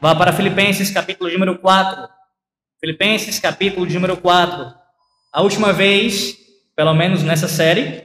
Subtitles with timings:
[0.00, 2.08] Vá para Filipenses, capítulo número 4.
[2.78, 4.72] Filipenses, capítulo número 4.
[5.32, 6.38] A última vez,
[6.76, 8.04] pelo menos nessa série,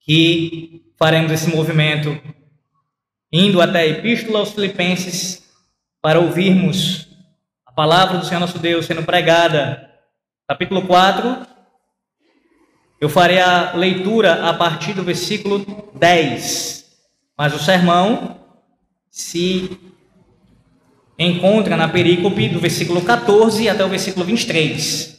[0.00, 2.20] que faremos esse movimento
[3.32, 5.48] indo até a Epístola aos Filipenses
[6.02, 7.06] para ouvirmos
[7.64, 9.88] a palavra do Senhor nosso Deus sendo pregada.
[10.48, 11.46] Capítulo 4.
[13.00, 15.64] Eu farei a leitura a partir do versículo
[15.94, 16.84] 10.
[17.38, 18.40] Mas o sermão
[19.08, 19.94] se
[21.18, 25.16] encontra na perícope do versículo 14 até o versículo 23.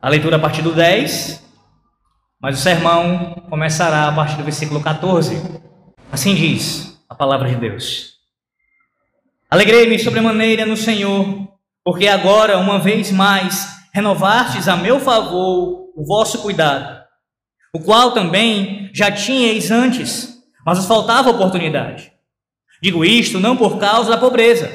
[0.00, 1.42] A leitura a partir do 10,
[2.40, 5.40] mas o sermão começará a partir do versículo 14.
[6.10, 8.12] Assim diz a palavra de Deus.
[9.50, 11.48] Alegrei-me sobremaneira no Senhor,
[11.84, 17.02] porque agora, uma vez mais, renovastes a meu favor o vosso cuidado,
[17.74, 22.11] o qual também já tinhais antes, mas vos faltava oportunidade.
[22.82, 24.68] Digo isto não por causa da pobreza,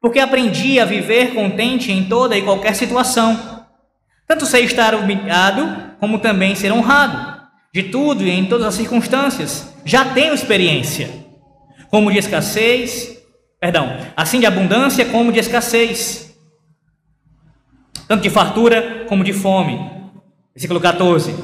[0.00, 3.66] porque aprendi a viver contente em toda e qualquer situação.
[4.26, 7.42] Tanto sei estar humilhado, como também ser honrado.
[7.70, 11.10] De tudo e em todas as circunstâncias, já tenho experiência.
[11.90, 13.22] Como de escassez,
[13.60, 16.34] perdão, assim de abundância como de escassez.
[18.08, 19.78] Tanto de fartura como de fome.
[20.54, 21.34] Versículo 14.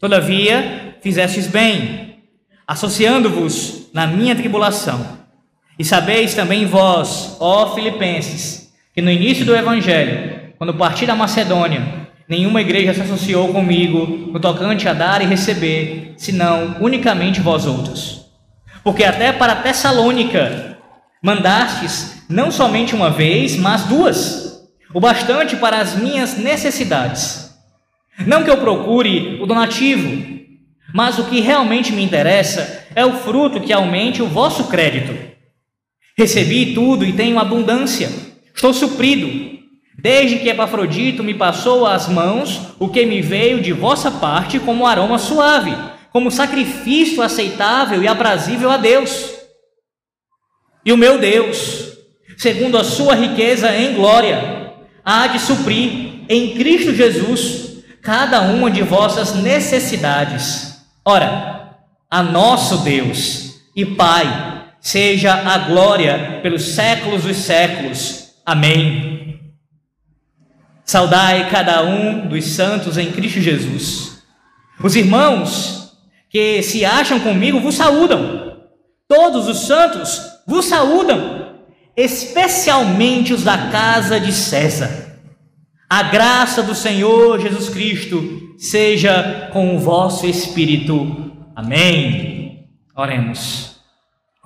[0.00, 2.24] Todavia, fizestes bem,
[2.66, 5.23] associando-vos na minha tribulação
[5.78, 12.08] e sabeis também vós, ó Filipenses, que no início do Evangelho, quando parti da Macedônia,
[12.28, 18.26] nenhuma igreja se associou comigo no tocante a dar e receber, senão unicamente vós outros.
[18.84, 20.78] Porque até para Tessalônica
[21.20, 27.52] mandastes não somente uma vez, mas duas, o bastante para as minhas necessidades.
[28.24, 30.24] Não que eu procure o donativo,
[30.94, 35.33] mas o que realmente me interessa é o fruto que aumente o vosso crédito
[36.16, 38.10] Recebi tudo e tenho abundância.
[38.54, 39.54] Estou suprido.
[39.98, 44.86] Desde que Epafrodito me passou às mãos o que me veio de vossa parte como
[44.86, 45.74] aroma suave,
[46.12, 49.30] como sacrifício aceitável e aprazível a Deus.
[50.84, 51.92] E o meu Deus,
[52.36, 54.74] segundo a sua riqueza em glória,
[55.04, 60.78] há de suprir em Cristo Jesus cada uma de vossas necessidades.
[61.04, 61.78] Ora,
[62.10, 64.53] a nosso Deus e Pai
[64.84, 68.34] seja a glória pelos séculos dos séculos.
[68.44, 69.40] Amém.
[70.84, 74.22] Saudai cada um dos santos em Cristo Jesus.
[74.78, 75.96] Os irmãos
[76.28, 78.58] que se acham comigo vos saúdam.
[79.08, 81.60] Todos os santos vos saúdam,
[81.96, 85.18] especialmente os da casa de César.
[85.88, 91.32] A graça do Senhor Jesus Cristo seja com o vosso espírito.
[91.56, 92.68] Amém.
[92.94, 93.73] Oremos.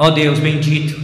[0.00, 0.96] Ó oh Deus bendito,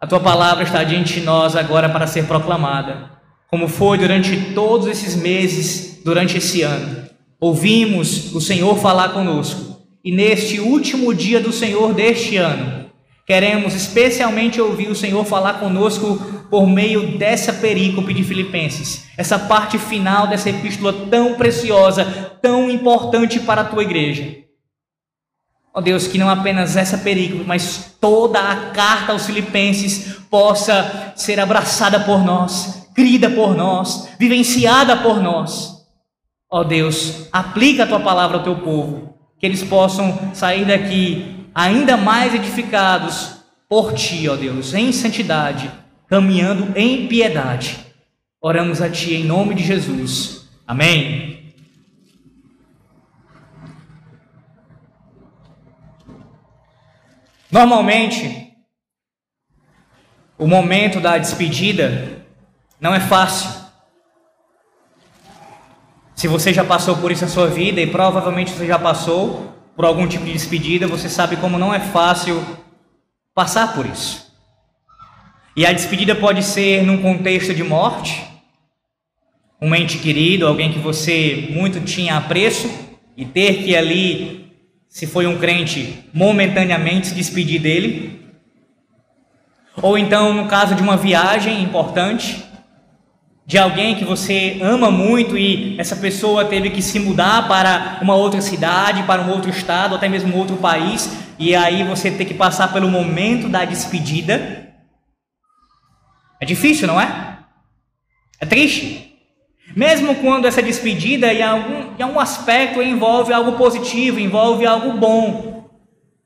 [0.00, 3.08] a tua palavra está diante de nós agora para ser proclamada,
[3.48, 7.06] como foi durante todos esses meses, durante esse ano.
[7.38, 12.86] Ouvimos o Senhor falar conosco e neste último dia do Senhor deste ano,
[13.24, 16.16] queremos especialmente ouvir o Senhor falar conosco
[16.50, 22.04] por meio dessa perícope de Filipenses, essa parte final dessa epístola tão preciosa,
[22.42, 24.45] tão importante para a tua igreja.
[25.76, 31.38] Ó Deus, que não apenas essa perícope, mas toda a carta aos Filipenses possa ser
[31.38, 35.84] abraçada por nós, crida por nós, vivenciada por nós.
[36.50, 41.94] Ó Deus, aplica a tua palavra ao teu povo, que eles possam sair daqui ainda
[41.98, 43.32] mais edificados
[43.68, 45.70] por ti, ó Deus, em santidade,
[46.08, 47.76] caminhando em piedade.
[48.40, 50.48] Oramos a ti em nome de Jesus.
[50.66, 51.45] Amém.
[57.56, 58.52] Normalmente,
[60.36, 62.26] o momento da despedida
[62.78, 63.48] não é fácil.
[66.14, 69.86] Se você já passou por isso na sua vida, e provavelmente você já passou por
[69.86, 72.44] algum tipo de despedida, você sabe como não é fácil
[73.34, 74.30] passar por isso.
[75.56, 78.22] E a despedida pode ser num contexto de morte,
[79.62, 82.68] um ente querido, alguém que você muito tinha apreço,
[83.16, 84.45] e ter que ali
[84.96, 88.32] se foi um crente, momentaneamente se despedir dele.
[89.82, 92.42] Ou então, no caso de uma viagem importante,
[93.44, 98.14] de alguém que você ama muito e essa pessoa teve que se mudar para uma
[98.14, 102.26] outra cidade, para um outro estado, até mesmo um outro país, e aí você tem
[102.26, 104.72] que passar pelo momento da despedida.
[106.40, 107.40] É difícil, não é?
[108.40, 109.05] É triste.
[109.76, 115.68] Mesmo quando essa despedida, em algum, em algum aspecto, envolve algo positivo, envolve algo bom.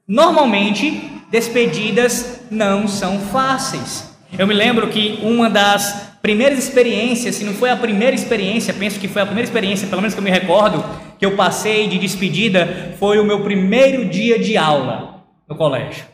[0.07, 4.17] Normalmente, despedidas não são fáceis.
[4.39, 9.01] Eu me lembro que uma das primeiras experiências, se não foi a primeira experiência, penso
[9.01, 10.85] que foi a primeira experiência, pelo menos que eu me recordo,
[11.19, 16.05] que eu passei de despedida, foi o meu primeiro dia de aula no colégio.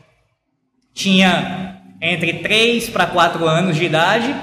[0.95, 4.35] Tinha entre 3 para 4 anos de idade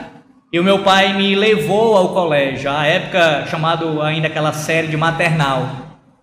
[0.53, 4.95] e o meu pai me levou ao colégio, à época chamado ainda aquela série de
[4.95, 5.67] maternal,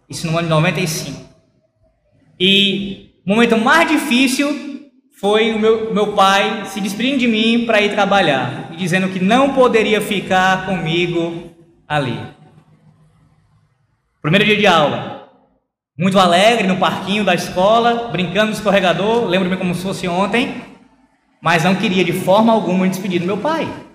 [0.09, 1.21] isso no ano de 95.
[2.39, 4.89] E o momento mais difícil
[5.21, 9.53] foi o meu, meu pai se despedindo de mim para ir trabalhar, dizendo que não
[9.53, 11.51] poderia ficar comigo
[11.89, 12.17] ali.
[14.23, 15.29] Primeiro dia de aula,
[15.99, 20.63] muito alegre no parquinho da escola, brincando no escorregador, lembro-me como se fosse ontem,
[21.43, 23.90] mas não queria de forma alguma me despedir do meu pai.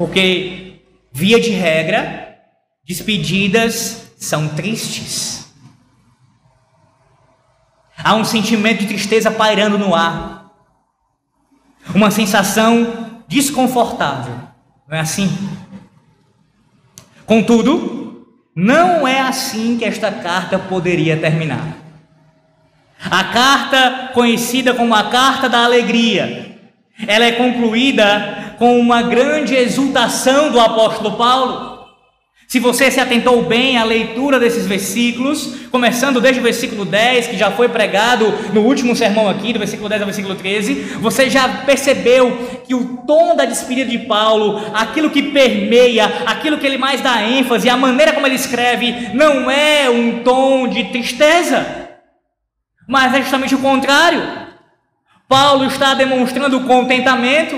[0.00, 0.80] Porque,
[1.12, 2.38] via de regra,
[2.86, 5.52] despedidas são tristes.
[8.02, 10.54] Há um sentimento de tristeza pairando no ar.
[11.94, 14.40] Uma sensação desconfortável.
[14.88, 15.28] Não é assim?
[17.26, 18.26] Contudo,
[18.56, 21.76] não é assim que esta carta poderia terminar.
[23.04, 26.49] A carta, conhecida como a Carta da Alegria,
[27.06, 31.80] ela é concluída com uma grande exultação do apóstolo Paulo.
[32.50, 37.36] Se você se atentou bem à leitura desses versículos, começando desde o versículo 10, que
[37.36, 41.48] já foi pregado no último sermão aqui, do versículo 10 ao versículo 13, você já
[41.48, 47.00] percebeu que o tom da despedida de Paulo, aquilo que permeia, aquilo que ele mais
[47.00, 51.64] dá ênfase, a maneira como ele escreve, não é um tom de tristeza,
[52.88, 54.39] mas é justamente o contrário.
[55.30, 57.56] Paulo está demonstrando contentamento,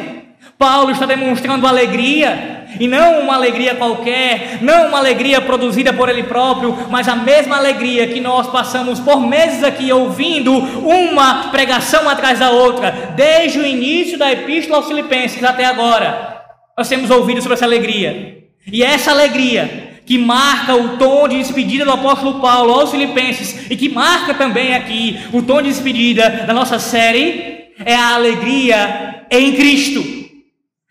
[0.58, 6.24] Paulo está demonstrando alegria, e não uma alegria qualquer, não uma alegria produzida por ele
[6.24, 12.40] próprio, mas a mesma alegria que nós passamos por meses aqui ouvindo uma pregação atrás
[12.40, 16.42] da outra, desde o início da Epístola aos Filipenses até agora.
[16.76, 18.36] Nós temos ouvido sobre essa alegria.
[18.70, 23.76] E essa alegria que marca o tom de despedida do apóstolo Paulo aos Filipenses e
[23.76, 27.51] que marca também aqui o tom de despedida da nossa série
[27.84, 30.04] é a alegria em Cristo.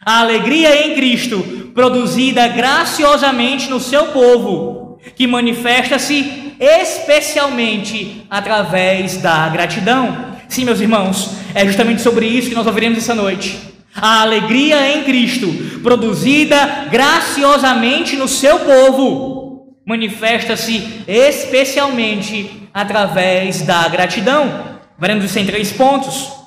[0.04, 10.36] A alegria em Cristo produzida graciosamente no seu povo, que manifesta-se especialmente através da gratidão.
[10.48, 13.58] Sim, meus irmãos, é justamente sobre isso que nós ouviremos essa noite.
[13.96, 15.48] A alegria em Cristo,
[15.84, 24.80] produzida graciosamente no seu povo, manifesta-se especialmente através da gratidão.
[24.98, 26.41] Veremos isso em três pontos.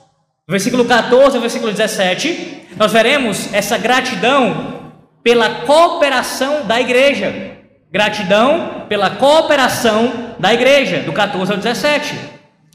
[0.52, 4.92] Versículo 14 ao versículo 17, nós veremos essa gratidão
[5.22, 7.52] pela cooperação da igreja.
[7.90, 12.14] Gratidão pela cooperação da igreja, do 14 ao 17.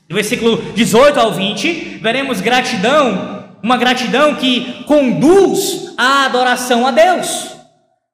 [0.07, 7.49] Do versículo 18 ao 20, veremos gratidão, uma gratidão que conduz à adoração a Deus.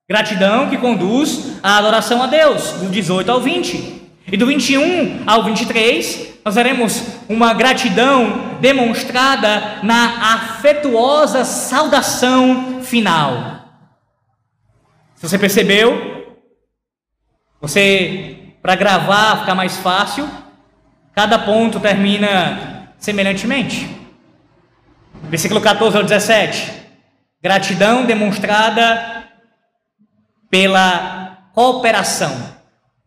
[0.10, 4.02] Gratidão que conduz à adoração a Deus, do 18 ao 20.
[4.32, 13.66] E do 21 ao 23, nós veremos uma gratidão demonstrada na afetuosa saudação final.
[15.16, 16.38] Se você percebeu,
[17.60, 20.30] você, para gravar ficar mais fácil,
[21.16, 23.90] cada ponto termina semelhantemente.
[25.24, 26.72] Versículo 14 ao 17.
[27.42, 29.26] Gratidão demonstrada
[30.52, 32.56] pela cooperação.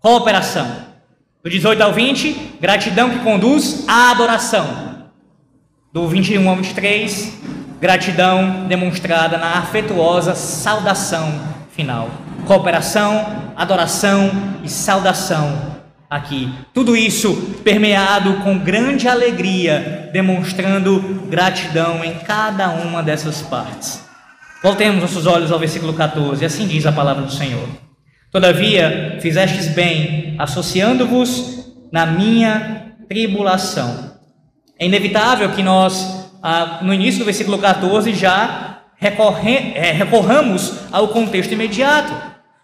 [0.00, 0.87] Cooperação.
[1.48, 5.08] Do 18 ao 20, gratidão que conduz à adoração.
[5.90, 7.32] Do 21 ao 23,
[7.80, 11.40] gratidão demonstrada na afetuosa saudação
[11.74, 12.10] final.
[12.44, 14.30] Cooperação, adoração
[14.62, 15.78] e saudação
[16.10, 16.52] aqui.
[16.74, 21.00] Tudo isso permeado com grande alegria, demonstrando
[21.30, 24.04] gratidão em cada uma dessas partes.
[24.62, 27.87] Voltemos nossos olhos ao versículo 14, assim diz a palavra do Senhor.
[28.30, 34.12] Todavia, fizestes bem, associando-vos na minha tribulação.
[34.78, 41.52] É inevitável que nós, ah, no início do versículo 14, já é, recorramos ao contexto
[41.52, 42.12] imediato,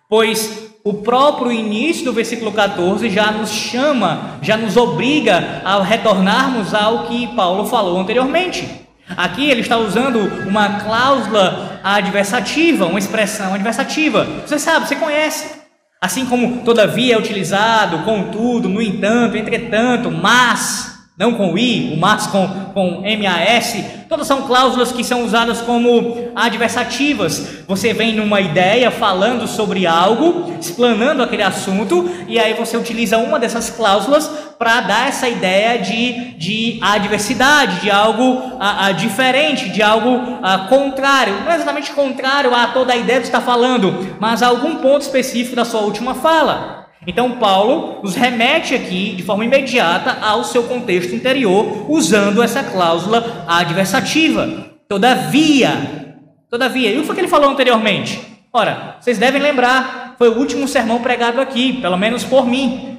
[0.08, 6.74] pois o próprio início do versículo 14 já nos chama, já nos obriga a retornarmos
[6.74, 8.83] ao que Paulo falou anteriormente.
[9.16, 14.24] Aqui ele está usando uma cláusula adversativa, uma expressão adversativa.
[14.46, 15.62] Você sabe, você conhece.
[16.00, 20.93] Assim como todavia é utilizado, contudo, no entanto, entretanto, mas.
[21.16, 23.76] Não com I, o mas com, com MAS,
[24.08, 27.62] todas são cláusulas que são usadas como adversativas.
[27.68, 33.38] Você vem numa ideia falando sobre algo, explanando aquele assunto, e aí você utiliza uma
[33.38, 34.28] dessas cláusulas
[34.58, 40.66] para dar essa ideia de, de adversidade, de algo a, a diferente, de algo a,
[40.66, 41.42] contrário.
[41.44, 45.02] Não é exatamente contrário a toda a ideia que está falando, mas a algum ponto
[45.02, 46.83] específico da sua última fala.
[47.06, 53.44] Então, Paulo nos remete aqui de forma imediata ao seu contexto interior, usando essa cláusula
[53.46, 54.70] adversativa.
[54.88, 56.16] Todavia,
[56.50, 58.20] todavia, e o que foi que ele falou anteriormente?
[58.52, 62.98] Ora, vocês devem lembrar, foi o último sermão pregado aqui, pelo menos por mim.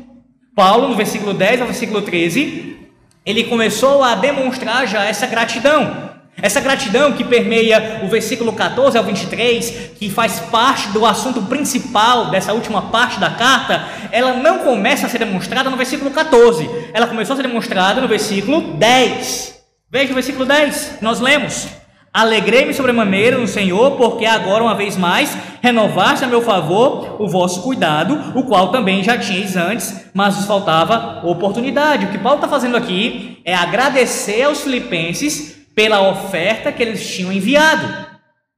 [0.55, 2.77] Paulo, no versículo 10 ao versículo 13,
[3.25, 6.12] ele começou a demonstrar já essa gratidão.
[6.42, 12.30] Essa gratidão que permeia o versículo 14 ao 23, que faz parte do assunto principal
[12.30, 17.08] dessa última parte da carta, ela não começa a ser demonstrada no versículo 14, ela
[17.08, 19.56] começou a ser demonstrada no versículo 10.
[19.89, 21.68] Veja o versículo 10, nós lemos:
[22.13, 27.62] Alegrei-me sobremaneira no Senhor, porque agora, uma vez mais, renovaste a meu favor o vosso
[27.62, 32.06] cuidado, o qual também já tinhais antes, mas vos faltava oportunidade.
[32.06, 37.32] O que Paulo está fazendo aqui é agradecer aos filipenses pela oferta que eles tinham
[37.32, 38.15] enviado.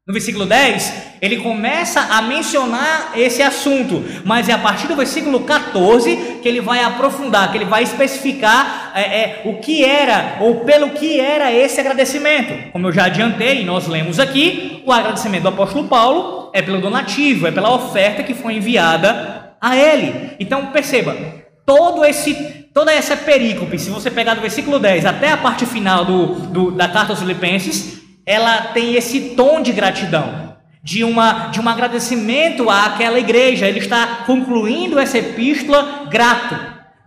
[0.08, 5.42] No versículo 10, ele começa a mencionar esse assunto, mas é a partir do versículo
[5.42, 10.62] 14 que ele vai aprofundar, que ele vai especificar é, é, o que era, ou
[10.62, 12.72] pelo que era esse agradecimento.
[12.72, 17.46] Como eu já adiantei, nós lemos aqui, o agradecimento do apóstolo Paulo é pelo donativo,
[17.46, 20.38] é pela oferta que foi enviada a ele.
[20.40, 21.18] Então perceba,
[21.68, 26.06] todo esse Toda essa perícope, se você pegar do versículo 10 até a parte final
[26.06, 31.60] do, do, da carta aos Filipenses, ela tem esse tom de gratidão, de, uma, de
[31.60, 33.66] um agradecimento àquela igreja.
[33.66, 36.56] Ele está concluindo essa epístola grato,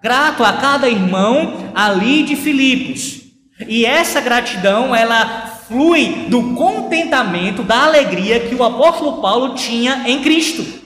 [0.02, 3.20] grato a cada irmão ali de Filipos.
[3.68, 10.20] E essa gratidão, ela flui do contentamento, da alegria que o apóstolo Paulo tinha em
[10.20, 10.79] Cristo.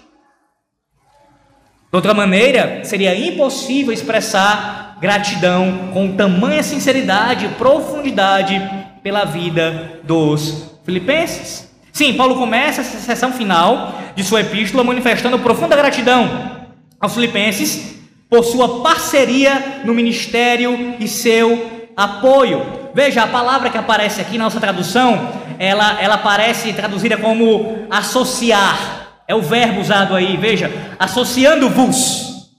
[1.95, 8.61] De outra maneira, seria impossível expressar gratidão com tamanha sinceridade e profundidade
[9.01, 11.71] pela vida dos filipenses.
[11.93, 16.67] Sim, Paulo começa essa sessão final de sua epístola manifestando profunda gratidão
[16.99, 22.91] aos filipenses por sua parceria no ministério e seu apoio.
[22.93, 25.29] Veja, a palavra que aparece aqui na nossa tradução,
[25.61, 29.03] ela, ela aparece traduzida como associar.
[29.26, 32.50] É o verbo usado aí, veja, associando-vos.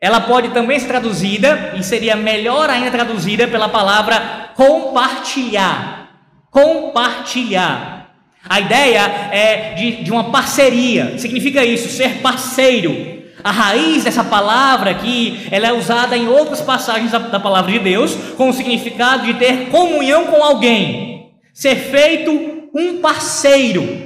[0.00, 6.10] Ela pode também ser traduzida, e seria melhor ainda traduzida pela palavra compartilhar.
[6.50, 8.14] Compartilhar.
[8.48, 9.00] A ideia
[9.32, 13.16] é de, de uma parceria, significa isso, ser parceiro.
[13.42, 17.78] A raiz dessa palavra aqui, ela é usada em outras passagens da, da palavra de
[17.78, 24.05] Deus, com o significado de ter comunhão com alguém, ser feito um parceiro.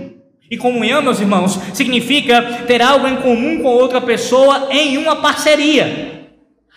[0.50, 6.26] E comunhão, meus irmãos, significa ter algo em comum com outra pessoa em uma parceria.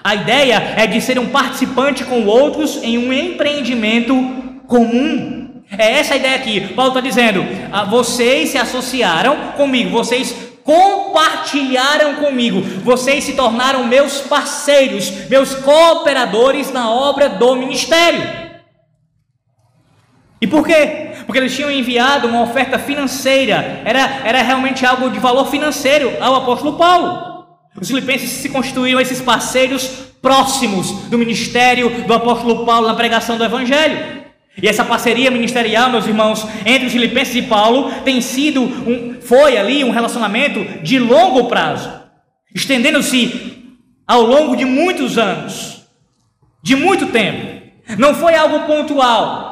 [0.04, 4.14] A ideia é de ser um participante com outros em um empreendimento
[4.68, 5.64] comum.
[5.76, 6.74] É essa a ideia aqui.
[6.76, 14.22] Paulo está dizendo: ah, vocês se associaram comigo, vocês compartilharam comigo, vocês se tornaram meus
[14.22, 18.44] parceiros, meus cooperadores na obra do ministério.
[20.40, 21.13] E por quê?
[21.26, 26.36] Porque eles tinham enviado uma oferta financeira, era, era realmente algo de valor financeiro ao
[26.36, 27.34] apóstolo Paulo.
[27.80, 29.88] Os filipenses se constituíram esses parceiros
[30.22, 34.24] próximos do ministério do apóstolo Paulo na pregação do evangelho.
[34.62, 39.58] E essa parceria ministerial, meus irmãos, entre os filipenses e Paulo tem sido um, foi
[39.58, 41.92] ali um relacionamento de longo prazo,
[42.54, 43.64] estendendo-se
[44.08, 45.88] ao longo de muitos anos,
[46.62, 47.64] de muito tempo.
[47.98, 49.43] Não foi algo pontual,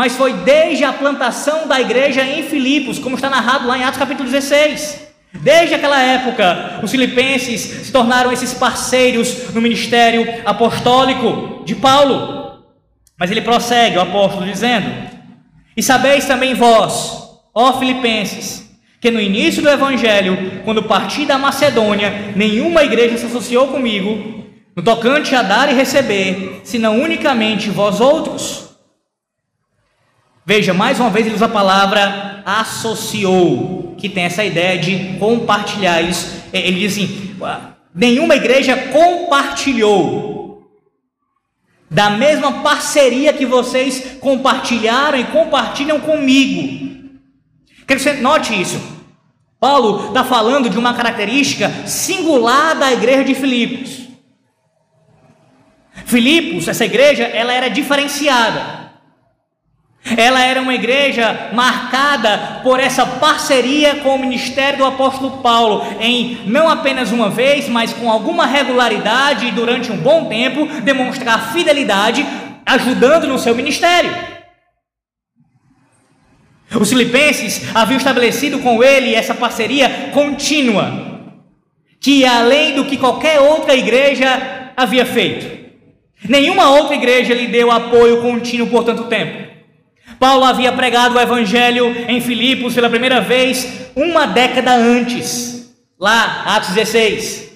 [0.00, 3.98] mas foi desde a plantação da igreja em Filipos, como está narrado lá em Atos
[3.98, 4.98] capítulo 16.
[5.42, 12.62] Desde aquela época, os filipenses se tornaram esses parceiros no ministério apostólico de Paulo.
[13.18, 14.90] Mas ele prossegue, o apóstolo, dizendo:
[15.76, 18.70] E sabeis também vós, ó filipenses,
[19.02, 24.82] que no início do evangelho, quando parti da Macedônia, nenhuma igreja se associou comigo, no
[24.82, 28.69] tocante a dar e receber, senão unicamente vós outros.
[30.50, 36.02] Veja, mais uma vez ele usa a palavra associou, que tem essa ideia de compartilhar
[36.02, 36.42] isso.
[36.52, 37.36] Ele diz assim:
[37.94, 40.68] nenhuma igreja compartilhou
[41.88, 47.12] da mesma parceria que vocês compartilharam e compartilham comigo.
[47.86, 48.80] Quero que você note isso.
[49.60, 54.00] Paulo está falando de uma característica singular da igreja de Filipos.
[56.06, 58.79] Filipos, essa igreja, ela era diferenciada.
[60.16, 66.38] Ela era uma igreja marcada por essa parceria com o ministério do apóstolo Paulo, em
[66.46, 72.26] não apenas uma vez, mas com alguma regularidade e durante um bom tempo, demonstrar fidelidade,
[72.66, 74.10] ajudando no seu ministério.
[76.78, 81.10] Os filipenses haviam estabelecido com ele essa parceria contínua,
[82.00, 85.60] que além do que qualquer outra igreja havia feito.
[86.28, 89.49] Nenhuma outra igreja lhe deu apoio contínuo por tanto tempo.
[90.20, 96.74] Paulo havia pregado o evangelho em Filipos pela primeira vez uma década antes, lá, Atos
[96.74, 97.50] 16.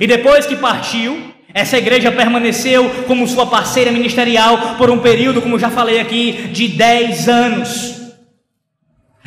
[0.00, 5.58] E depois que partiu, essa igreja permaneceu como sua parceira ministerial por um período, como
[5.58, 8.00] já falei aqui, de 10 anos.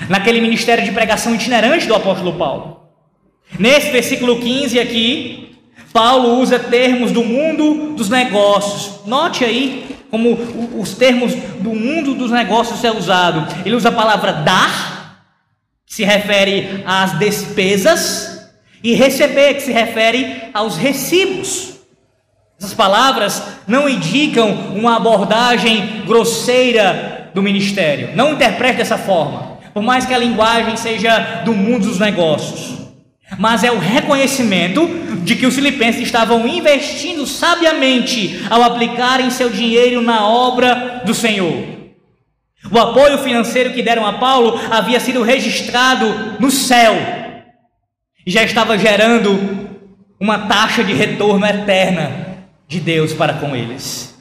[0.10, 2.80] Naquele ministério de pregação itinerante do apóstolo Paulo.
[3.60, 5.56] Nesse versículo 15 aqui,
[5.94, 9.06] Paulo usa termos do mundo dos negócios.
[9.06, 10.38] Note aí como
[10.78, 13.48] os termos do mundo dos negócios é usado.
[13.66, 15.24] Ele usa a palavra dar,
[15.88, 18.52] que se refere às despesas,
[18.84, 21.76] e receber, que se refere aos recibos.
[22.60, 28.10] Essas palavras não indicam uma abordagem grosseira do ministério.
[28.16, 32.82] Não interprete dessa forma, por mais que a linguagem seja do mundo dos negócios
[33.38, 34.88] mas é o reconhecimento
[35.24, 41.64] de que os filipenses estavam investindo sabiamente ao aplicarem seu dinheiro na obra do Senhor.
[42.72, 46.94] O apoio financeiro que deram a Paulo havia sido registrado no céu
[48.26, 49.70] e já estava gerando
[50.20, 54.16] uma taxa de retorno eterna de Deus para com eles.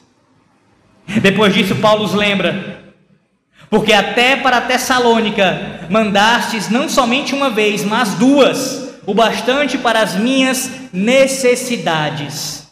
[1.21, 2.81] Depois disso, Paulo os lembra
[3.69, 10.15] porque até para Tessalônica mandastes não somente uma vez, mas duas o bastante para as
[10.15, 12.70] minhas necessidades.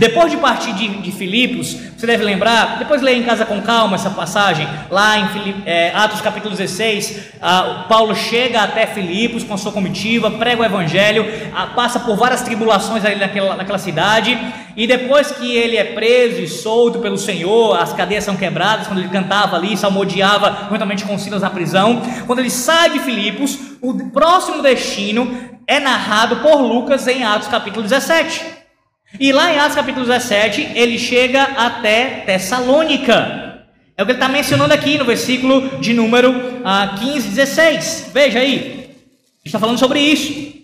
[0.00, 3.96] Depois de partir de, de, Filipos, você deve lembrar, depois leia em casa com calma
[3.96, 9.54] essa passagem, lá em Filip, é, Atos capítulo 16, ah, Paulo chega até Filipos com
[9.54, 14.38] a sua comitiva, prega o evangelho, ah, passa por várias tribulações ali naquela, naquela cidade,
[14.76, 18.98] e depois que ele é preso e solto pelo Senhor, as cadeias são quebradas, quando
[18.98, 24.10] ele cantava ali, salmodiava juntamente com Silas na prisão, quando ele sai de Filipos, o
[24.10, 25.34] próximo destino
[25.66, 28.59] é narrado por Lucas em Atos capítulo 17.
[29.18, 33.50] E lá em Atos capítulo 17, ele chega até Tessalônica.
[33.96, 38.10] É o que ele está mencionando aqui no versículo de número ah, 15, 16.
[38.12, 38.96] Veja aí,
[39.44, 40.60] está falando sobre isso.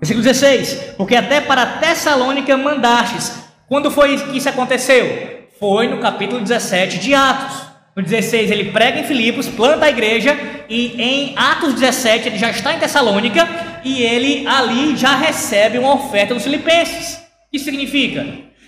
[0.00, 3.32] Versículo 16: Porque até para Tessalônica mandastes.
[3.66, 5.46] Quando foi que isso aconteceu?
[5.58, 7.73] Foi no capítulo 17 de Atos.
[7.96, 10.36] No 16 ele prega em Filipos, planta a igreja
[10.68, 13.48] e em Atos 17 ele já está em Tessalônica
[13.84, 17.22] e ele ali já recebe uma oferta dos filipenses.
[17.52, 18.26] Isso significa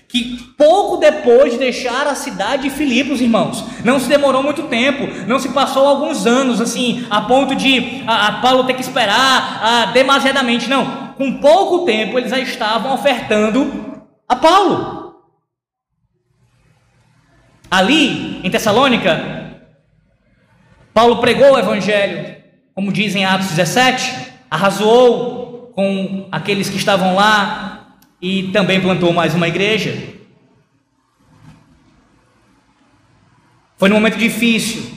[0.09, 5.09] que pouco depois de deixar a cidade de Filipos, irmãos, não se demorou muito tempo,
[5.27, 9.61] não se passou alguns anos assim, a ponto de a, a Paulo ter que esperar
[9.63, 11.15] a, demasiadamente, não.
[11.17, 14.96] Com pouco tempo eles já estavam ofertando a Paulo.
[17.77, 19.61] Ali, em Tessalônica,
[20.95, 22.37] Paulo pregou o evangelho,
[22.75, 29.35] como diz em Atos 17, arrasou com aqueles que estavam lá e também plantou mais
[29.35, 29.95] uma igreja.
[33.77, 34.93] Foi num momento difícil,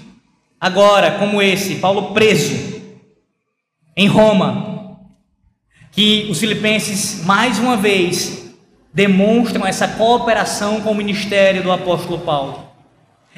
[0.57, 2.81] agora como esse, Paulo preso
[3.93, 5.01] em Roma,
[5.91, 8.55] que os filipenses mais uma vez
[8.93, 12.68] demonstram essa cooperação com o ministério do apóstolo Paulo.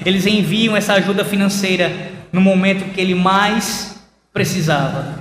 [0.05, 1.91] Eles enviam essa ajuda financeira
[2.31, 4.01] no momento que ele mais
[4.33, 5.19] precisava.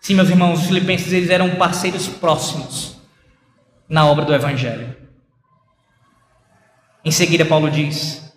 [0.00, 2.96] Sim, meus irmãos, os filipenses eles eram parceiros próximos
[3.88, 4.96] na obra do evangelho.
[7.04, 8.32] Em seguida, Paulo diz: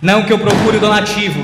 [0.00, 1.40] Não que eu procure o donativo,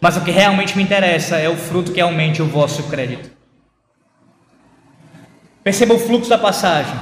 [0.00, 3.30] mas o que realmente me interessa é o fruto que aumente o vosso crédito.
[5.62, 6.98] Perceba o fluxo da passagem.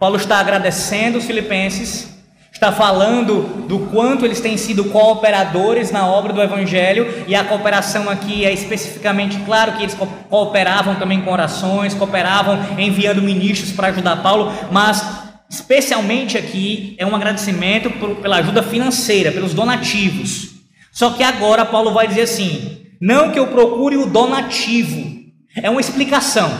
[0.00, 2.17] Paulo está agradecendo os filipenses,
[2.58, 8.10] está falando do quanto eles têm sido cooperadores na obra do Evangelho, e a cooperação
[8.10, 9.96] aqui é especificamente, claro que eles
[10.28, 15.06] cooperavam também com orações, cooperavam enviando ministros para ajudar Paulo, mas
[15.48, 20.48] especialmente aqui é um agradecimento por, pela ajuda financeira, pelos donativos.
[20.90, 25.16] Só que agora Paulo vai dizer assim: não que eu procure o donativo,
[25.62, 26.50] é uma explicação.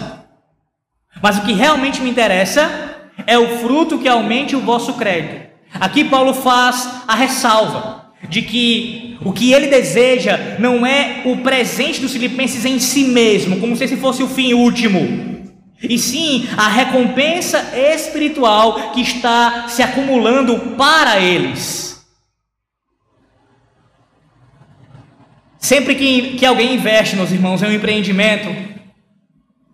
[1.20, 2.70] Mas o que realmente me interessa
[3.26, 5.47] é o fruto que aumente o vosso crédito.
[5.74, 12.00] Aqui Paulo faz a ressalva de que o que ele deseja não é o presente
[12.00, 15.36] dos filipenses em si mesmo, como se esse fosse o fim último.
[15.80, 22.04] e sim a recompensa espiritual que está se acumulando para eles.
[25.58, 28.48] Sempre que, que alguém investe, meus irmãos, em um empreendimento,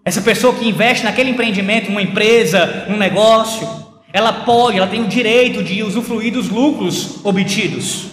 [0.05, 3.84] essa pessoa que investe naquele empreendimento, numa empresa, num negócio,
[4.15, 8.11] ela pode, ela tem o direito de usufruir dos lucros obtidos.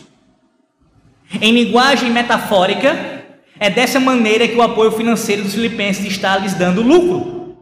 [1.39, 3.23] Em linguagem metafórica,
[3.59, 7.55] é dessa maneira que o apoio financeiro dos filipenses está lhes dando lucro.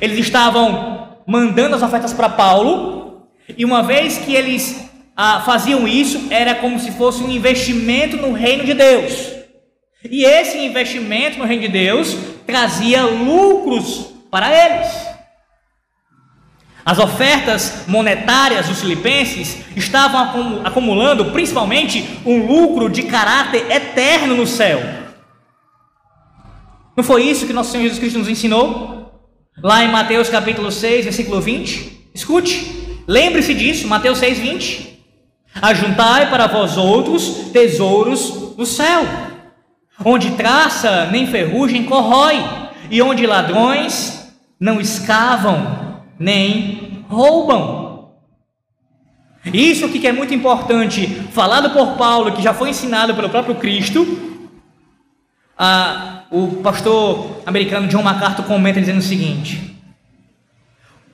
[0.00, 6.28] Eles estavam mandando as ofertas para Paulo, e uma vez que eles ah, faziam isso,
[6.30, 9.32] era como se fosse um investimento no reino de Deus.
[10.02, 15.09] E esse investimento no reino de Deus trazia lucros para eles.
[16.84, 24.80] As ofertas monetárias dos filipenses estavam acumulando principalmente um lucro de caráter eterno no céu.
[26.96, 29.12] Não foi isso que nosso Senhor Jesus Cristo nos ensinou?
[29.62, 32.10] Lá em Mateus capítulo 6, versículo 20.
[32.14, 34.90] Escute, lembre-se disso, Mateus 6, 20.
[35.60, 39.02] Ajuntai para vós outros tesouros no céu,
[40.04, 42.42] onde traça nem ferrugem corrói,
[42.90, 45.89] e onde ladrões não escavam
[46.20, 48.10] nem roubam.
[49.54, 54.06] Isso que é muito importante, falado por Paulo, que já foi ensinado pelo próprio Cristo,
[55.58, 59.76] a, o pastor americano John MacArthur comenta dizendo o seguinte: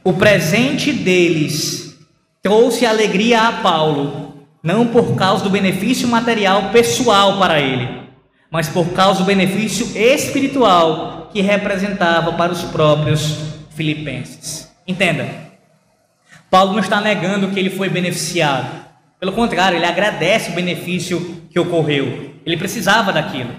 [0.03, 1.97] o presente deles
[2.43, 7.89] trouxe alegria a Paulo, não por causa do benefício material pessoal para ele,
[8.51, 13.37] mas por causa do benefício espiritual que representava para os próprios
[13.71, 14.66] filipenses.
[14.87, 15.29] Entenda,
[16.51, 18.87] Paulo não está negando que ele foi beneficiado.
[19.19, 22.35] Pelo contrário, ele agradece o benefício que ocorreu.
[22.45, 23.51] Ele precisava daquilo.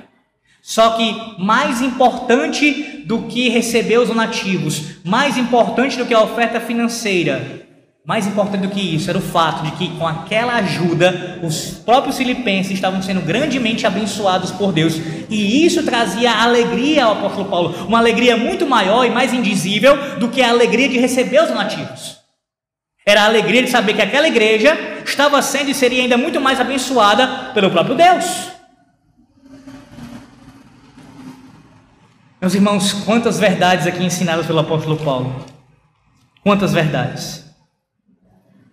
[0.62, 6.60] Só que mais importante do que receber os donativos, mais importante do que a oferta
[6.60, 7.66] financeira,
[8.08, 12.15] mais importante do que isso era o fato de que com aquela ajuda os próprios
[12.15, 14.96] filipenses estavam sendo grandemente abençoados por Deus
[15.30, 20.30] e isso trazia alegria ao apóstolo Paulo, uma alegria muito maior e mais indizível do
[20.30, 22.20] que a alegria de receber os donativos.
[23.06, 26.62] Era a alegria de saber que aquela igreja estava sendo e seria ainda muito mais
[26.62, 28.52] abençoada pelo próprio Deus.
[32.39, 35.46] Meus irmãos, quantas verdades aqui ensinadas pelo apóstolo Paulo.
[36.41, 37.47] Quantas verdades.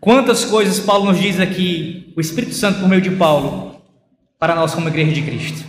[0.04, 3.82] Quantas coisas Paulo nos diz aqui, o Espírito Santo por meio de Paulo,
[4.38, 5.66] para nós como igreja de Cristo.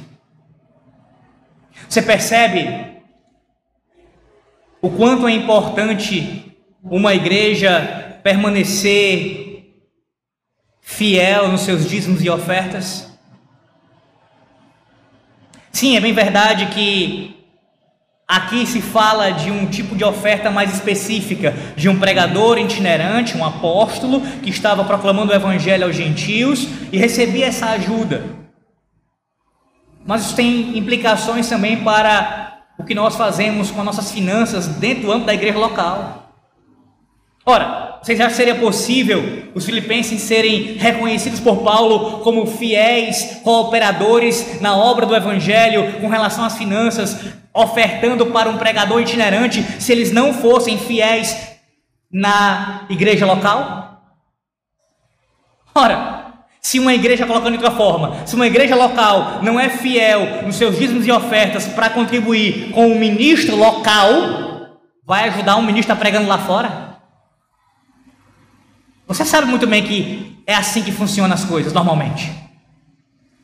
[1.87, 2.99] Você percebe
[4.81, 9.73] o quanto é importante uma igreja permanecer
[10.81, 13.17] fiel nos seus dízimos e ofertas?
[15.71, 17.44] Sim, é bem verdade que
[18.27, 23.45] Aqui se fala de um tipo de oferta mais específica, de um pregador itinerante, um
[23.45, 28.25] apóstolo, que estava proclamando o evangelho aos gentios e recebia essa ajuda.
[30.03, 35.03] Mas isso tem implicações também para o que nós fazemos com as nossas finanças dentro
[35.03, 36.33] do âmbito da igreja local.
[37.45, 44.61] Ora, vocês acham que seria possível os filipenses serem reconhecidos por Paulo como fiéis cooperadores
[44.61, 47.17] na obra do Evangelho com relação às finanças,
[47.51, 51.35] ofertando para um pregador itinerante, se eles não fossem fiéis
[52.11, 54.03] na igreja local?
[55.73, 56.25] Ora,
[56.61, 60.57] se uma igreja, colocando de outra forma, se uma igreja local não é fiel nos
[60.57, 64.05] seus dízimos e ofertas para contribuir com o ministro local,
[65.03, 66.84] vai ajudar um ministro a pregando lá fora?
[69.07, 72.31] Você sabe muito bem que é assim que funcionam as coisas, normalmente.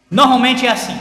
[0.09, 0.97] Normalmente é assim.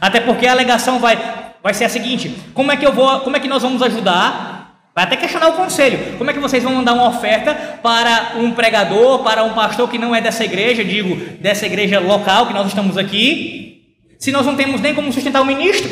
[0.00, 1.18] Até porque a alegação vai,
[1.62, 4.56] vai ser a seguinte: como é que eu vou, como é que nós vamos ajudar?
[4.94, 6.16] Vai até questionar o conselho.
[6.16, 9.98] Como é que vocês vão mandar uma oferta para um pregador, para um pastor que
[9.98, 14.56] não é dessa igreja, digo, dessa igreja local que nós estamos aqui, se nós não
[14.56, 15.90] temos nem como sustentar o ministro?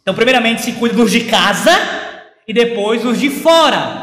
[0.00, 1.70] Então, primeiramente, se cuida dos de casa
[2.48, 4.01] e depois os de fora.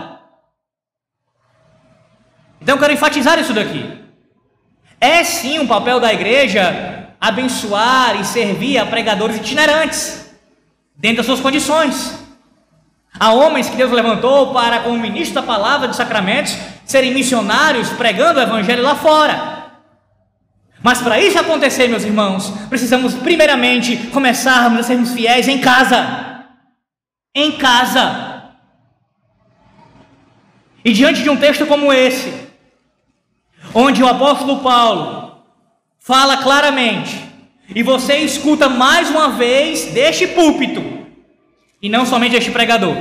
[2.62, 4.00] Então, eu quero enfatizar isso daqui.
[5.00, 10.30] É sim um papel da igreja abençoar e servir a pregadores itinerantes
[10.96, 12.18] dentro das suas condições.
[13.18, 18.40] Há homens que Deus levantou para, como ministro da palavra dos sacramentos, serem missionários pregando
[18.40, 19.60] o evangelho lá fora.
[20.82, 26.46] Mas para isso acontecer, meus irmãos, precisamos primeiramente começarmos a sermos fiéis em casa.
[27.36, 28.44] Em casa.
[30.84, 32.49] E diante de um texto como esse,
[33.74, 35.44] onde o apóstolo Paulo
[36.00, 37.30] fala claramente
[37.74, 40.82] e você escuta mais uma vez deste púlpito,
[41.82, 42.96] e não somente este pregador.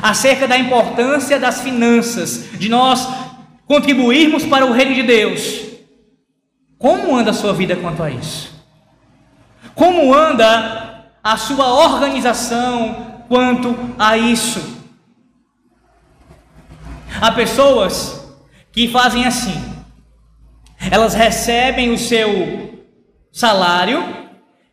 [0.00, 3.08] acerca da importância das finanças, de nós
[3.66, 5.66] contribuirmos para o reino de Deus.
[6.78, 8.54] Como anda a sua vida quanto a isso?
[9.74, 14.78] Como anda a sua organização quanto a isso?
[17.20, 18.17] Há pessoas
[18.78, 19.60] que fazem assim:
[20.88, 22.86] elas recebem o seu
[23.32, 24.00] salário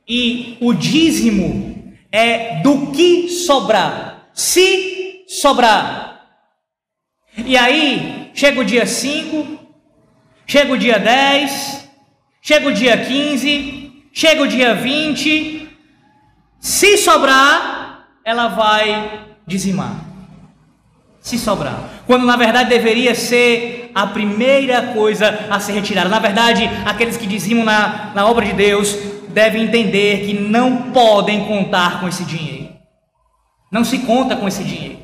[0.08, 4.30] e o dízimo é do que sobrar.
[4.32, 6.22] Se sobrar.
[7.36, 9.58] E aí, chega o dia 5,
[10.46, 11.89] chega o dia 10,
[12.44, 15.68] chega o dia 15, chega o dia 20.
[16.60, 20.05] Se sobrar, ela vai dizimar.
[21.25, 22.03] Se sobrar.
[22.05, 26.07] Quando na verdade deveria ser a primeira coisa a ser retirada.
[26.07, 28.95] Na verdade, aqueles que dizimam na, na obra de Deus
[29.29, 32.75] devem entender que não podem contar com esse dinheiro.
[33.71, 34.99] Não se conta com esse dinheiro.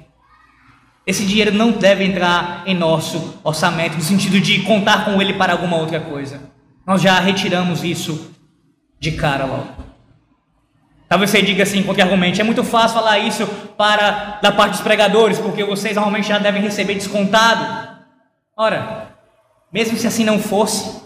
[1.07, 5.53] Esse dinheiro não deve entrar em nosso orçamento, no sentido de contar com ele para
[5.53, 6.39] alguma outra coisa.
[6.85, 8.31] Nós já retiramos isso
[8.99, 9.90] de cara logo.
[11.11, 13.45] Talvez você diga assim, qualquer argumento, é muito fácil falar isso
[13.77, 17.99] para da parte dos pregadores, porque vocês normalmente já devem receber descontado.
[18.55, 19.09] Ora,
[19.73, 21.01] mesmo se assim não fosse,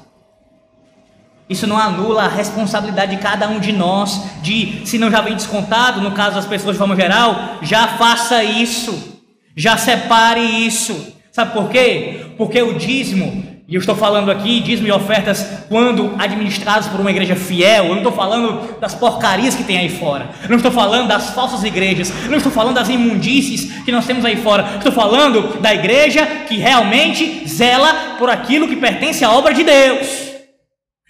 [1.49, 5.33] isso não anula a responsabilidade de cada um de nós, de, se não já vem
[5.33, 9.23] descontado, no caso das pessoas de forma geral, já faça isso,
[9.57, 11.15] já separe isso.
[11.31, 12.27] Sabe por quê?
[12.37, 17.09] Porque o dízimo, e eu estou falando aqui, dízimo e ofertas, quando administrados por uma
[17.09, 20.71] igreja fiel, eu não estou falando das porcarias que tem aí fora, eu não estou
[20.71, 24.75] falando das falsas igrejas, eu não estou falando das imundícies que nós temos aí fora,
[24.77, 30.35] estou falando da igreja que realmente zela por aquilo que pertence à obra de Deus.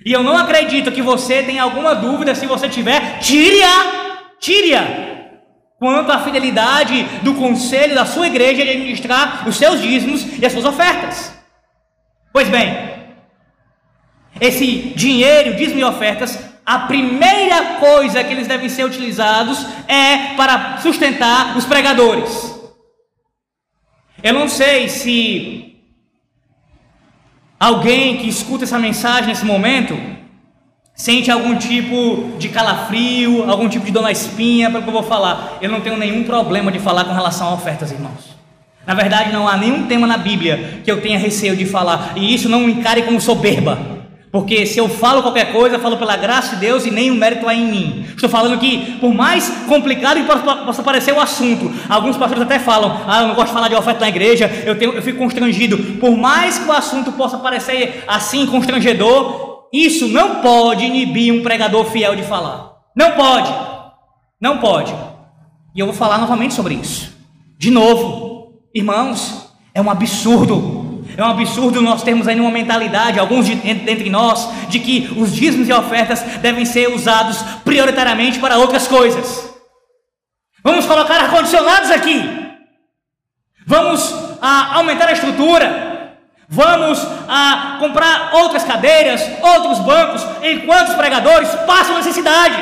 [0.06, 5.16] E eu não acredito que você tenha alguma dúvida, se você tiver, tire-a, tire-a.
[5.78, 10.54] Quanto à fidelidade do conselho da sua igreja de administrar os seus dízimos e as
[10.54, 11.35] suas ofertas.
[12.36, 12.68] Pois bem,
[14.42, 20.80] esse dinheiro, dízimo e ofertas, a primeira coisa que eles devem ser utilizados é para
[20.80, 22.54] sustentar os pregadores.
[24.22, 25.80] Eu não sei se
[27.58, 29.98] Alguém que escuta essa mensagem nesse momento
[30.94, 34.94] sente algum tipo de calafrio, algum tipo de dor na espinha para o que eu
[34.94, 35.58] vou falar.
[35.62, 38.35] Eu não tenho nenhum problema de falar com relação a ofertas, irmãos.
[38.86, 42.34] Na verdade, não há nenhum tema na Bíblia que eu tenha receio de falar, e
[42.34, 43.96] isso não me encare como soberba.
[44.36, 47.50] Porque se eu falo qualquer coisa, falo pela graça de Deus e nem o mérito
[47.50, 48.06] é em mim.
[48.10, 50.26] Estou falando que, por mais complicado que
[50.66, 53.76] possa parecer o assunto, alguns pastores até falam: Ah, eu não gosto de falar de
[53.76, 55.78] oferta na igreja, eu, tenho, eu fico constrangido.
[56.02, 61.86] Por mais que o assunto possa parecer assim constrangedor, isso não pode inibir um pregador
[61.86, 62.74] fiel de falar.
[62.94, 63.54] Não pode.
[64.42, 64.94] Não pode.
[65.74, 67.16] E eu vou falar novamente sobre isso.
[67.58, 68.25] De novo,
[68.76, 70.86] irmãos, é um absurdo
[71.18, 75.34] é um absurdo nós termos aí uma mentalidade, alguns de, dentre nós, de que os
[75.34, 79.54] dízimos e ofertas devem ser usados prioritariamente para outras coisas.
[80.62, 82.22] Vamos colocar ar-condicionados aqui.
[83.66, 86.18] Vamos a, aumentar a estrutura.
[86.50, 92.56] Vamos a comprar outras cadeiras, outros bancos, enquanto os pregadores passam necessidade.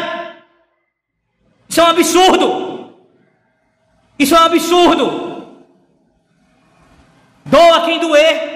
[1.68, 2.94] Isso é um absurdo.
[4.20, 5.33] Isso é um absurdo.
[7.84, 8.54] Quem doer.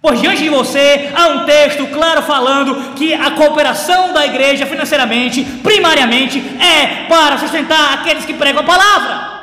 [0.00, 5.42] Pois diante de você há um texto claro falando que a cooperação da igreja financeiramente,
[5.62, 9.36] primariamente, é para sustentar aqueles que pregam a palavra.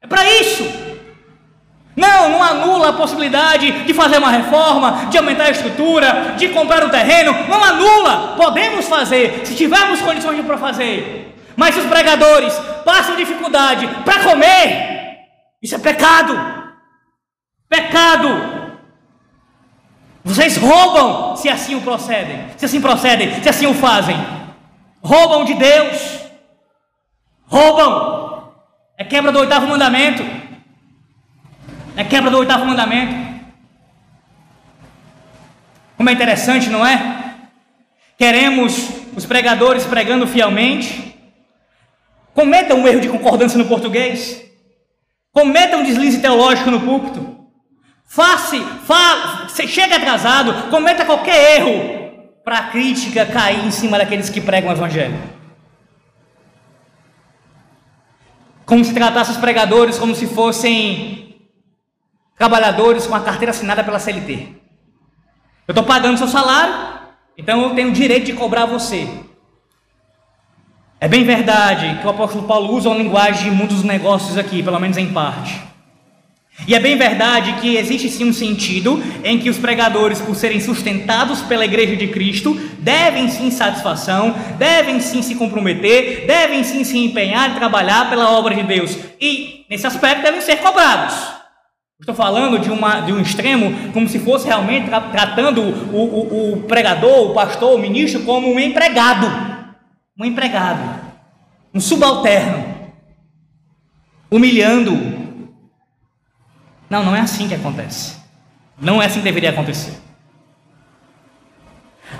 [0.00, 0.64] É para isso.
[1.96, 6.84] Não, não anula a possibilidade de fazer uma reforma, de aumentar a estrutura, de comprar
[6.84, 7.34] um terreno.
[7.48, 8.34] Não anula.
[8.36, 11.34] Podemos fazer, se tivermos condições para fazer.
[11.56, 12.52] Mas se os pregadores
[12.84, 15.26] passam dificuldade para comer,
[15.62, 16.55] isso é pecado.
[17.76, 18.28] Pecado.
[20.24, 24.16] Vocês roubam se assim o procedem, se assim procedem, se assim o fazem.
[25.02, 26.20] Roubam de Deus.
[27.44, 28.50] Roubam.
[28.96, 30.24] É quebra do oitavo mandamento.
[31.94, 33.14] É quebra do oitavo mandamento.
[35.98, 37.34] Como é interessante, não é?
[38.16, 41.14] Queremos os pregadores pregando fielmente.
[42.32, 44.42] Cometam um erro de concordância no português.
[45.30, 47.35] Cometam um deslize teológico no púlpito.
[48.06, 54.40] Faça, fa, chega atrasado, cometa qualquer erro para a crítica cair em cima daqueles que
[54.40, 55.20] pregam o evangelho.
[58.64, 61.36] Como se tratasse os pregadores como se fossem
[62.38, 64.48] trabalhadores com a carteira assinada pela CLT.
[65.66, 66.74] Eu estou pagando seu salário,
[67.36, 69.08] então eu tenho o direito de cobrar você.
[71.00, 74.62] É bem verdade que o apóstolo Paulo usa uma linguagem de mundo dos negócios aqui,
[74.62, 75.60] pelo menos em parte.
[76.66, 80.58] E é bem verdade que existe sim um sentido em que os pregadores, por serem
[80.58, 86.98] sustentados pela igreja de Cristo, devem sim satisfação, devem sim se comprometer, devem sim se
[86.98, 88.96] empenhar e trabalhar pela obra de Deus.
[89.20, 91.14] E, nesse aspecto, devem ser cobrados.
[92.00, 96.52] Estou falando de, uma, de um extremo como se fosse realmente tra tratando o, o,
[96.52, 99.26] o pregador, o pastor, o ministro como um empregado.
[100.18, 101.00] Um empregado.
[101.72, 102.74] Um subalterno.
[104.30, 105.15] Humilhando
[106.88, 108.16] não, não é assim que acontece.
[108.80, 109.98] Não é assim que deveria acontecer.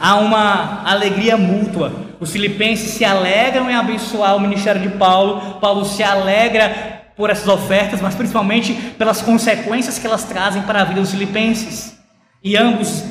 [0.00, 1.92] Há uma alegria mútua.
[2.18, 5.58] Os filipenses se alegram em abençoar o ministério de Paulo.
[5.60, 10.84] Paulo se alegra por essas ofertas, mas principalmente pelas consequências que elas trazem para a
[10.84, 11.98] vida dos filipenses.
[12.42, 13.04] E ambos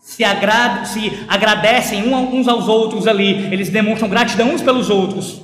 [0.00, 3.52] se, agrad se agradecem uns aos outros ali.
[3.52, 5.42] Eles demonstram gratidão uns pelos outros.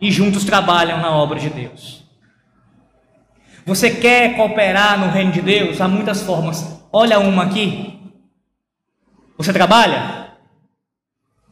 [0.00, 2.07] E juntos trabalham na obra de Deus.
[3.68, 5.78] Você quer cooperar no reino de Deus?
[5.78, 6.80] Há muitas formas.
[6.90, 8.00] Olha uma aqui.
[9.36, 10.30] Você trabalha?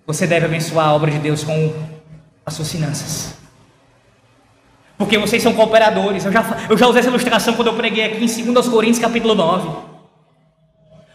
[0.06, 1.74] Você deve abençoar a obra de Deus com
[2.46, 3.36] as suas finanças.
[4.96, 6.24] Porque vocês são cooperadores.
[6.24, 9.34] Eu já, eu já usei essa ilustração quando eu preguei aqui em 2 Coríntios capítulo
[9.34, 9.68] 9.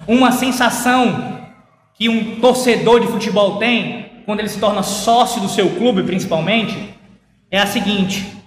[0.08, 1.48] Uma sensação
[1.96, 6.94] que um torcedor de futebol tem, quando ele se torna sócio do seu clube principalmente,
[7.50, 8.40] é a seguinte: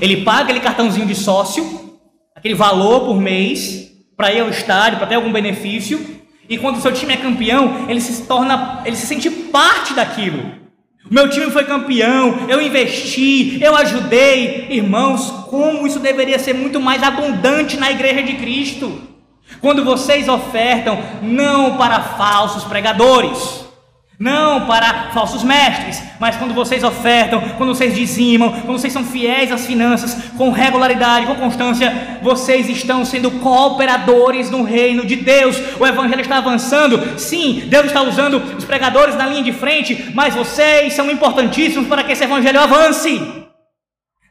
[0.00, 1.98] ele paga aquele cartãozinho de sócio,
[2.34, 6.14] aquele valor por mês, para ir ao estádio, para ter algum benefício,
[6.48, 10.62] e quando o seu time é campeão, ele se torna, ele se sente parte daquilo.
[11.10, 14.66] Meu time foi campeão, eu investi, eu ajudei.
[14.70, 19.02] Irmãos, como isso deveria ser muito mais abundante na igreja de Cristo.
[19.60, 23.63] Quando vocês ofertam, não para falsos pregadores,
[24.18, 29.50] não para falsos mestres, mas quando vocês ofertam, quando vocês dizimam, quando vocês são fiéis
[29.50, 35.60] às finanças, com regularidade, com constância, vocês estão sendo cooperadores no reino de Deus.
[35.80, 40.34] O evangelho está avançando, sim, Deus está usando os pregadores na linha de frente, mas
[40.34, 43.20] vocês são importantíssimos para que esse evangelho avance.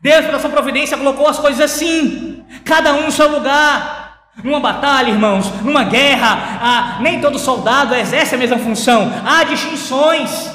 [0.01, 4.02] Deus, pela sua providência, colocou as coisas assim, cada um no seu lugar.
[4.41, 9.11] Numa batalha, irmãos, numa guerra, ah, nem todo soldado exerce a mesma função.
[9.25, 10.51] Há distinções,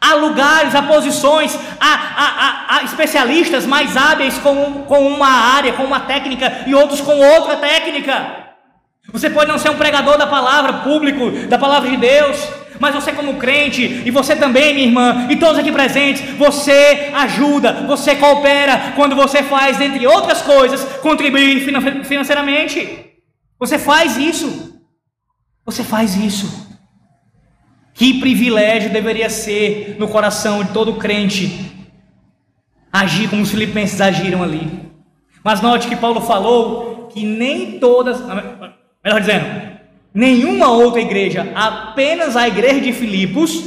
[0.00, 5.84] há lugares, há posições, há, há, há, especialistas mais hábeis com, com uma área, com
[5.84, 8.48] uma técnica e outros com outra técnica.
[9.12, 12.36] Você pode não ser um pregador da palavra público, da palavra de Deus,
[12.80, 17.84] mas você, como crente, e você também, minha irmã, e todos aqui presentes, você ajuda,
[17.86, 21.60] você coopera quando você faz, entre outras coisas, contribuir
[22.04, 23.06] financeiramente.
[23.58, 24.80] Você faz isso.
[25.64, 26.68] Você faz isso.
[27.94, 31.76] Que privilégio deveria ser no coração de todo crente
[32.92, 34.70] agir como os filipenses agiram ali.
[35.44, 38.20] Mas note que Paulo falou que nem todas,
[39.04, 39.67] melhor dizendo,
[40.18, 43.62] Nenhuma outra igreja, apenas a igreja de Filipos,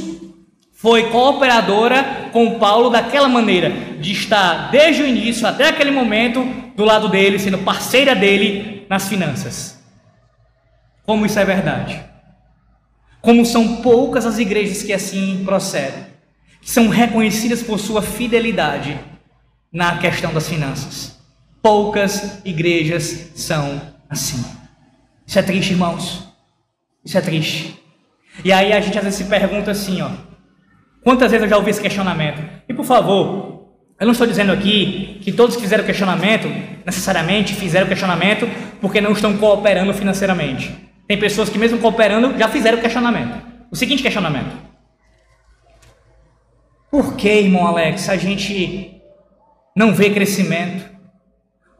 [0.70, 6.44] foi cooperadora com Paulo daquela maneira, de estar desde o início até aquele momento
[6.76, 9.82] do lado dele, sendo parceira dele nas finanças.
[11.06, 11.98] Como isso é verdade?
[13.22, 16.04] Como são poucas as igrejas que assim procedem,
[16.60, 19.00] que são reconhecidas por sua fidelidade
[19.72, 21.18] na questão das finanças.
[21.62, 24.44] Poucas igrejas são assim.
[25.26, 26.30] Isso é triste, irmãos.
[27.04, 27.82] Isso é triste.
[28.44, 30.10] E aí a gente às vezes se pergunta assim, ó.
[31.02, 32.42] Quantas vezes eu já ouvi esse questionamento?
[32.68, 36.48] E por favor, eu não estou dizendo aqui que todos que fizeram questionamento,
[36.86, 38.48] necessariamente fizeram questionamento
[38.80, 40.74] porque não estão cooperando financeiramente.
[41.06, 43.42] Tem pessoas que mesmo cooperando já fizeram questionamento.
[43.70, 44.56] O seguinte questionamento.
[46.90, 49.00] Por que, irmão Alex, a gente
[49.74, 50.84] não vê crescimento?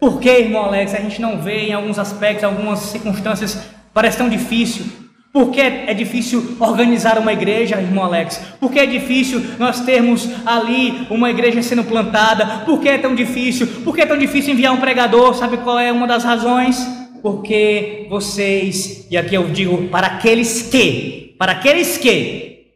[0.01, 4.29] Por que, irmão Alex, a gente não vê em alguns aspectos, algumas circunstâncias, parece tão
[4.29, 5.02] difícil
[5.33, 8.39] por que é difícil organizar uma igreja, irmão Alex?
[8.61, 12.65] Por que é difícil nós termos ali uma igreja sendo plantada?
[12.67, 13.67] Por que é tão difícil?
[13.83, 15.33] Por que é tão difícil enviar um pregador?
[15.35, 16.87] Sabe qual é uma das razões?
[17.23, 22.67] Porque vocês, e aqui eu digo para aqueles que, para aqueles que,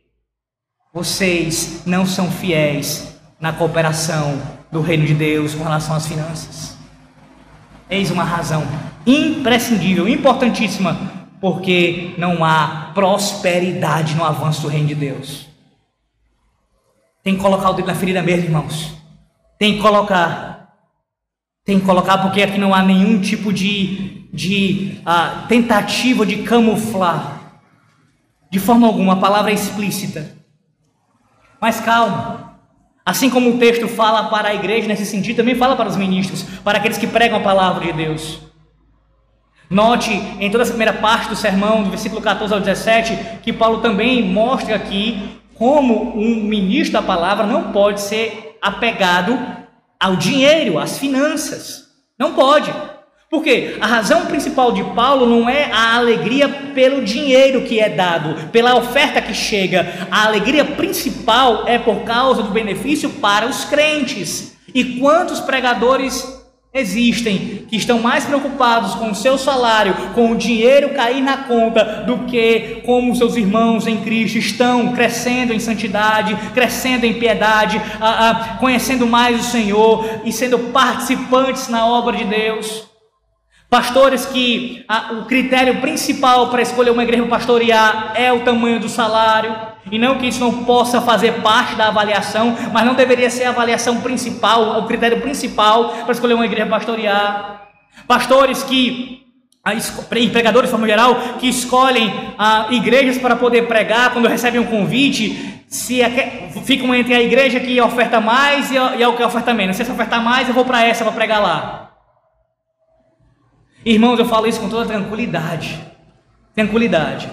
[0.94, 4.40] vocês não são fiéis na cooperação
[4.72, 6.74] do reino de Deus com relação às finanças.
[7.90, 8.66] Eis uma razão
[9.06, 15.46] imprescindível, importantíssima porque não há prosperidade no avanço do reino de Deus.
[17.22, 18.94] Tem que colocar o dedo na ferida mesmo, irmãos.
[19.58, 20.74] Tem que colocar.
[21.64, 27.60] Tem que colocar porque aqui não há nenhum tipo de, de uh, tentativa de camuflar.
[28.50, 30.36] De forma alguma, a palavra é explícita.
[31.60, 32.60] Mas calma.
[33.04, 36.44] Assim como o texto fala para a igreja nesse sentido, também fala para os ministros,
[36.62, 38.45] para aqueles que pregam a palavra de Deus.
[39.68, 43.80] Note em toda essa primeira parte do sermão, do versículo 14 ao 17, que Paulo
[43.80, 49.38] também mostra aqui como um ministro da palavra não pode ser apegado
[49.98, 51.86] ao dinheiro, às finanças.
[52.18, 52.72] Não pode.
[53.28, 58.50] Porque a razão principal de Paulo não é a alegria pelo dinheiro que é dado,
[58.50, 60.06] pela oferta que chega.
[60.10, 64.56] A alegria principal é por causa do benefício para os crentes.
[64.72, 66.35] E quantos pregadores
[66.76, 72.04] existem que estão mais preocupados com o seu salário, com o dinheiro cair na conta,
[72.06, 77.80] do que como seus irmãos em Cristo estão crescendo em santidade, crescendo em piedade,
[78.60, 82.84] conhecendo mais o Senhor e sendo participantes na obra de Deus.
[83.68, 88.88] Pastores que a, o critério principal para escolher uma igreja pastorear é o tamanho do
[88.88, 89.54] salário,
[89.90, 93.50] e não que isso não possa fazer parte da avaliação, mas não deveria ser a
[93.50, 97.68] avaliação principal, o critério principal para escolher uma igreja pastorear.
[98.06, 99.24] Pastores que
[100.30, 105.64] pregadores de forma geral que escolhem ah, igrejas para poder pregar quando recebem um convite,
[105.68, 109.52] se é, ficam entre a igreja que oferta mais e a, e a que oferta
[109.52, 109.76] menos.
[109.76, 111.90] Se essa oferta mais, eu vou para essa para pregar lá.
[113.84, 115.80] Irmãos, eu falo isso com toda tranquilidade.
[116.54, 117.28] Tranquilidade.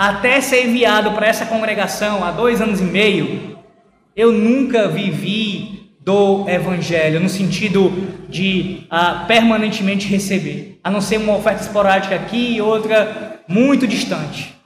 [0.00, 3.58] Até ser enviado para essa congregação há dois anos e meio,
[4.16, 7.92] eu nunca vivi do Evangelho no sentido
[8.26, 14.56] de ah, permanentemente receber, a não ser uma oferta esporádica aqui e outra muito distante.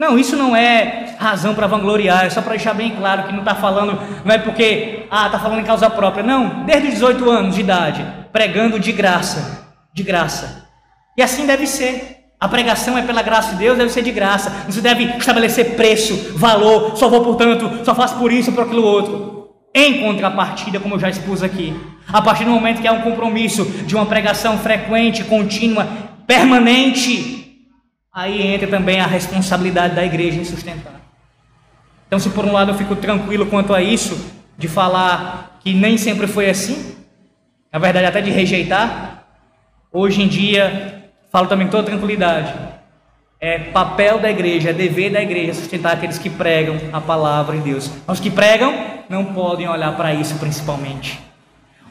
[0.00, 3.38] Não, isso não é razão para vangloriar, é só para deixar bem claro que não
[3.38, 6.24] está falando, não é porque, ah, está falando em causa própria.
[6.24, 9.64] Não, desde os 18 anos de idade, pregando de graça,
[9.94, 10.68] de graça.
[11.16, 12.21] E assim deve ser.
[12.42, 14.50] A pregação é pela graça de Deus, deve ser de graça.
[14.64, 18.56] Não se deve estabelecer preço, valor, só vou por tanto, só faço por isso ou
[18.56, 19.48] por aquilo outro.
[19.72, 21.72] Em contrapartida, como eu já expus aqui,
[22.12, 25.86] a partir do momento que há um compromisso de uma pregação frequente, contínua,
[26.26, 27.60] permanente,
[28.12, 31.00] aí entra também a responsabilidade da igreja em sustentar.
[32.08, 34.18] Então, se por um lado eu fico tranquilo quanto a isso,
[34.58, 36.96] de falar que nem sempre foi assim,
[37.72, 39.28] na verdade até de rejeitar,
[39.92, 41.01] hoje em dia
[41.32, 42.52] Falo também com toda tranquilidade.
[43.40, 47.62] É papel da igreja, é dever da igreja sustentar aqueles que pregam a palavra de
[47.62, 47.90] Deus.
[48.06, 48.72] Os que pregam
[49.08, 51.18] não podem olhar para isso principalmente.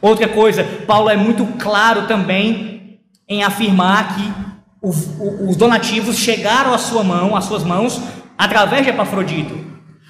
[0.00, 4.32] Outra coisa, Paulo é muito claro também em afirmar que
[4.80, 8.00] os donativos chegaram à sua mão, às suas mãos,
[8.38, 9.58] através de Epafrodito.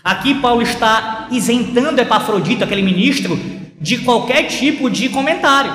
[0.05, 3.39] Aqui Paulo está isentando Epafrodito, aquele ministro,
[3.81, 5.73] de qualquer tipo de comentário.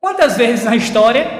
[0.00, 1.39] Quantas vezes na história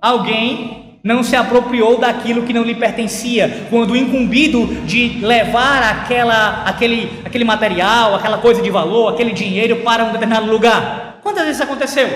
[0.00, 7.10] alguém não se apropriou daquilo que não lhe pertencia, quando incumbido de levar aquela, aquele,
[7.24, 11.18] aquele material, aquela coisa de valor, aquele dinheiro para um determinado lugar.
[11.22, 12.08] Quantas vezes isso aconteceu?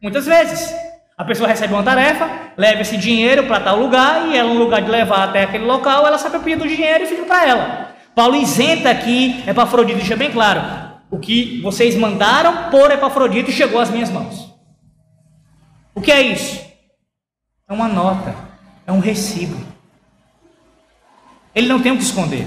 [0.00, 0.72] Muitas vezes.
[1.16, 4.80] A pessoa recebe uma tarefa, leva esse dinheiro para tal lugar e ela, no lugar
[4.82, 7.88] de levar até aquele local, ela se apropria do dinheiro e fica para ela.
[8.14, 10.60] Paulo isenta aqui Epafrodito, deixa bem claro:
[11.10, 14.52] o que vocês mandaram por Epafrodito chegou às minhas mãos.
[15.94, 16.71] O que é isso?
[17.72, 18.34] É uma nota,
[18.86, 19.56] é um recibo.
[21.54, 22.46] Ele não tem o que esconder.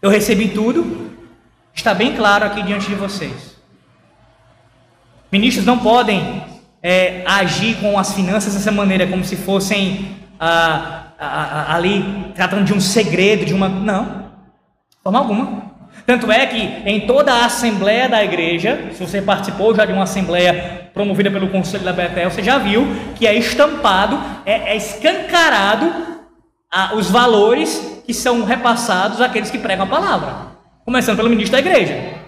[0.00, 1.10] Eu recebi tudo,
[1.74, 3.56] está bem claro aqui diante de vocês.
[5.32, 6.40] Ministros não podem
[6.80, 12.64] é, agir com as finanças dessa maneira, como se fossem ah, ah, ah, ali tratando
[12.64, 13.68] de um segredo, de uma.
[13.68, 14.04] Não,
[14.88, 15.71] de forma alguma.
[16.04, 20.02] Tanto é que em toda a assembleia da igreja, se você participou já de uma
[20.02, 25.92] assembleia promovida pelo Conselho da Betel, você já viu que é estampado, é, é escancarado
[26.70, 30.34] a, os valores que são repassados àqueles que pregam a palavra,
[30.84, 32.22] começando pelo ministro da igreja.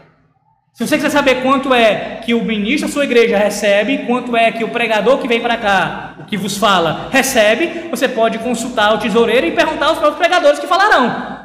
[0.72, 4.50] Se você quiser saber quanto é que o ministro da sua igreja recebe, quanto é
[4.50, 8.92] que o pregador que vem para cá, o que vos fala, recebe, você pode consultar
[8.92, 11.43] o tesoureiro e perguntar aos próprios pregadores que falarão.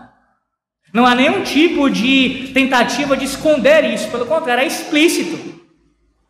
[0.91, 5.59] Não há nenhum tipo de tentativa de esconder isso, pelo contrário, é explícito.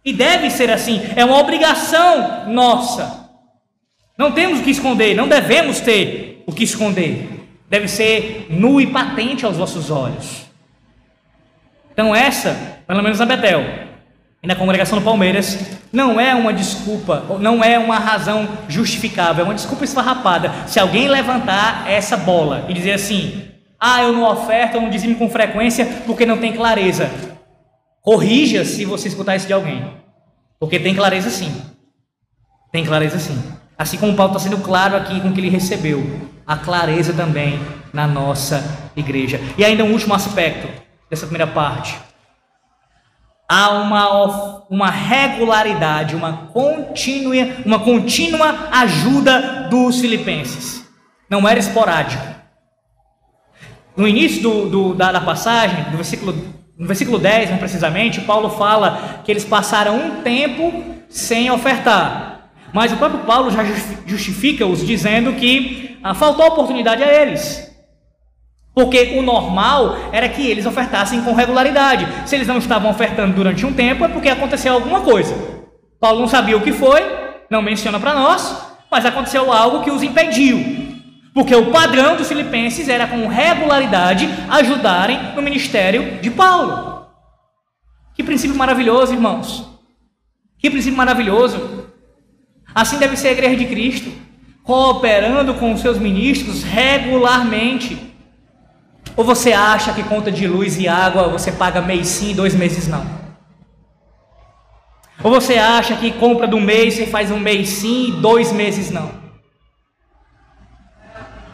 [0.03, 3.29] E deve ser assim, é uma obrigação nossa.
[4.17, 7.29] Não temos o que esconder, não devemos ter o que esconder.
[7.69, 10.45] Deve ser nu e patente aos vossos olhos.
[11.93, 13.61] Então, essa, pelo menos na Betel
[14.41, 15.59] e na congregação do Palmeiras,
[15.91, 20.51] não é uma desculpa, não é uma razão justificável, é uma desculpa esfarrapada.
[20.65, 23.48] Se alguém levantar essa bola e dizer assim:
[23.79, 27.09] ah, eu não oferto, eu não dizimo com frequência porque não tem clareza.
[28.01, 29.93] Corrija se você escutar isso de alguém.
[30.59, 31.61] Porque tem clareza sim.
[32.71, 33.41] Tem clareza sim.
[33.77, 36.03] Assim como Paulo está sendo claro aqui com o que ele recebeu.
[36.45, 37.59] A clareza também
[37.93, 38.61] na nossa
[38.95, 39.39] igreja.
[39.57, 40.67] E ainda um último aspecto.
[41.09, 41.97] dessa primeira parte.
[43.47, 47.33] Há uma, uma regularidade, uma contínua,
[47.65, 50.85] uma contínua ajuda dos filipenses.
[51.29, 52.38] Não era esporádico.
[53.99, 56.33] No início do, do, da, da passagem, do versículo,
[56.77, 60.71] no versículo 10, mais precisamente, Paulo fala que eles passaram um tempo
[61.09, 62.49] sem ofertar.
[62.71, 63.61] Mas o próprio Paulo já
[64.05, 67.69] justifica-os dizendo que ah, faltou oportunidade a eles.
[68.73, 72.07] Porque o normal era que eles ofertassem com regularidade.
[72.25, 75.35] Se eles não estavam ofertando durante um tempo, é porque aconteceu alguma coisa.
[75.99, 77.01] Paulo não sabia o que foi,
[77.49, 80.88] não menciona para nós, mas aconteceu algo que os impediu.
[81.33, 87.05] Porque o padrão dos filipenses era com regularidade ajudarem no ministério de Paulo.
[88.15, 89.65] Que princípio maravilhoso, irmãos.
[90.57, 91.85] Que princípio maravilhoso.
[92.73, 94.11] Assim deve ser a igreja de Cristo,
[94.63, 98.09] cooperando com os seus ministros regularmente
[99.19, 102.55] ou você acha que conta de luz e água você paga mês sim e dois
[102.55, 103.05] meses não?
[105.21, 108.89] Ou você acha que compra do mês você faz um mês sim e dois meses
[108.89, 109.18] não?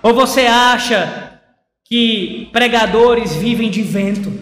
[0.06, 1.40] Ou você acha
[1.84, 4.40] que pregadores vivem de vento?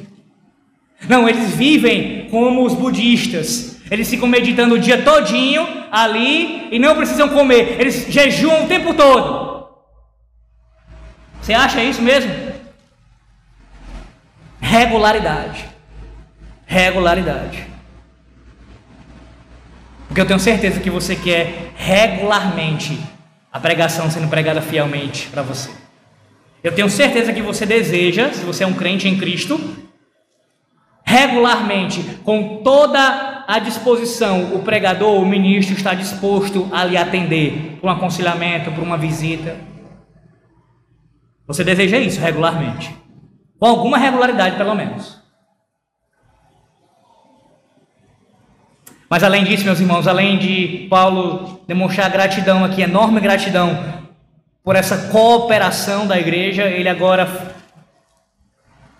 [1.07, 3.79] Não, eles vivem como os budistas.
[3.89, 7.79] Eles ficam meditando o dia todinho ali e não precisam comer.
[7.79, 9.69] Eles jejuam o tempo todo.
[11.41, 12.51] Você acha isso mesmo?
[14.59, 15.63] regularidade.
[16.65, 17.67] Regularidade.
[20.09, 23.12] Porque eu tenho certeza que você quer regularmente
[23.53, 25.69] a pregação sendo pregada fielmente para você.
[26.63, 29.59] Eu tenho certeza que você deseja, se você é um crente em Cristo,
[31.05, 37.87] regularmente, com toda a disposição, o pregador, o ministro está disposto a lhe atender por
[37.87, 39.55] um aconselhamento, por uma visita.
[41.45, 42.95] Você deseja isso regularmente.
[43.59, 45.22] Com alguma regularidade, pelo menos.
[49.13, 53.77] Mas além disso, meus irmãos, além de Paulo demonstrar gratidão aqui, enorme gratidão
[54.63, 57.53] por essa cooperação da igreja, ele agora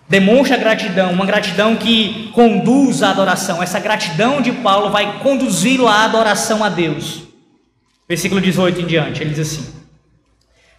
[0.08, 3.60] demonstra gratidão, uma gratidão que conduz à adoração.
[3.60, 7.22] Essa gratidão de Paulo vai conduzi-lo à adoração a Deus.
[8.08, 9.74] Versículo 18 em diante, ele diz assim: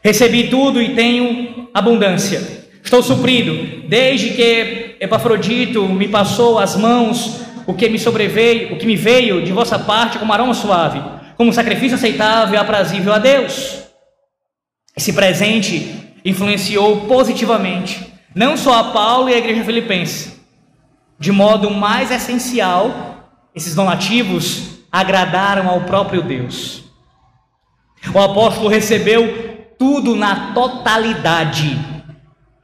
[0.01, 7.73] Recebi tudo e tenho abundância Estou suprido, desde que Epafrodito me passou as mãos, o
[7.73, 11.01] que me sobreveio, o que me veio de vossa parte como aroma suave,
[11.35, 13.83] como sacrifício aceitável e aprazível a Deus.
[14.95, 20.39] Esse presente influenciou positivamente não só a Paulo e a igreja filipense,
[21.17, 26.83] de modo mais essencial, esses donativos agradaram ao próprio Deus.
[28.13, 31.95] O apóstolo recebeu tudo na totalidade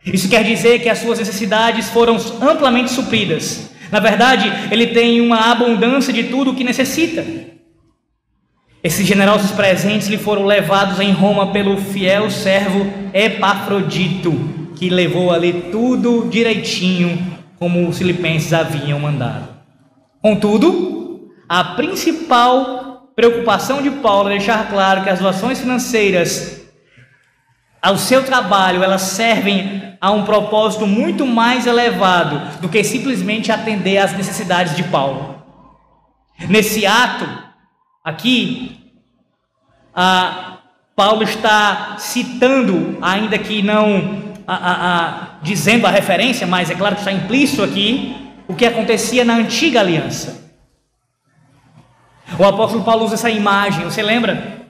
[0.06, 3.71] isso quer dizer que as suas necessidades foram amplamente supridas.
[3.92, 7.26] Na verdade, ele tem uma abundância de tudo o que necessita.
[8.84, 14.32] Esses generosos presentes lhe foram levados em Roma pelo fiel servo Epafrodito,
[14.76, 19.50] que levou ali tudo direitinho, como os filipenses haviam mandado.
[20.22, 26.61] Contudo, a principal preocupação de Paulo é deixar claro que as doações financeiras
[27.82, 33.98] ao seu trabalho, elas servem a um propósito muito mais elevado do que simplesmente atender
[33.98, 35.44] às necessidades de Paulo.
[36.48, 37.28] Nesse ato,
[38.04, 38.94] aqui,
[39.96, 40.58] a,
[40.96, 47.02] Paulo está citando, ainda que não a, a, dizendo a referência, mas é claro que
[47.02, 48.16] está implícito aqui,
[48.48, 50.52] o que acontecia na antiga aliança.
[52.38, 54.62] O apóstolo Paulo usa essa imagem, você lembra?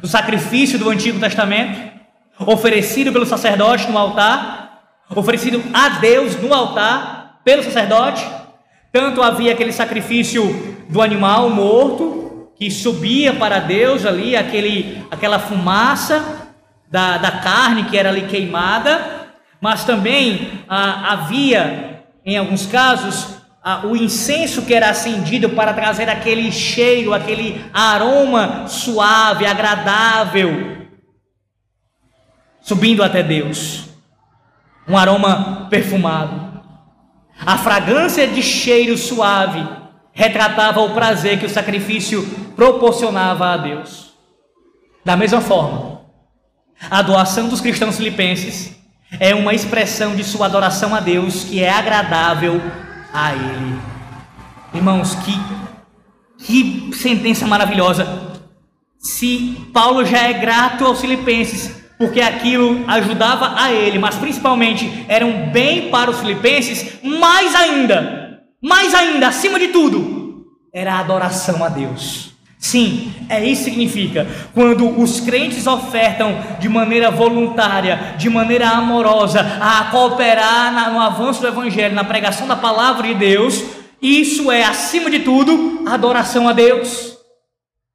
[0.00, 1.95] Do sacrifício do Antigo Testamento?
[2.38, 4.82] Oferecido pelo sacerdote no altar,
[5.14, 8.26] oferecido a Deus no altar pelo sacerdote.
[8.92, 16.48] Tanto havia aquele sacrifício do animal morto que subia para Deus ali, aquele, aquela fumaça
[16.90, 19.26] da, da carne que era ali queimada,
[19.60, 26.08] mas também ah, havia, em alguns casos, ah, o incenso que era acendido para trazer
[26.08, 30.75] aquele cheiro, aquele aroma suave, agradável
[32.66, 33.84] subindo até Deus.
[34.88, 36.60] Um aroma perfumado.
[37.44, 39.66] A fragrância de cheiro suave
[40.12, 44.14] retratava o prazer que o sacrifício proporcionava a Deus.
[45.04, 46.00] Da mesma forma,
[46.90, 48.76] a doação dos cristãos filipenses
[49.20, 52.60] é uma expressão de sua adoração a Deus que é agradável
[53.14, 53.78] a Ele.
[54.74, 55.38] Irmãos, que,
[56.38, 58.40] que sentença maravilhosa.
[58.98, 65.24] Se Paulo já é grato aos filipenses porque aquilo ajudava a ele, mas principalmente era
[65.24, 71.64] um bem para os filipenses, mais ainda, mais ainda, acima de tudo, era a adoração
[71.64, 72.36] a Deus.
[72.58, 74.26] Sim, é isso que significa.
[74.52, 81.46] Quando os crentes ofertam de maneira voluntária, de maneira amorosa, a cooperar no avanço do
[81.46, 83.62] Evangelho, na pregação da palavra de Deus,
[84.02, 87.16] isso é, acima de tudo, adoração a Deus.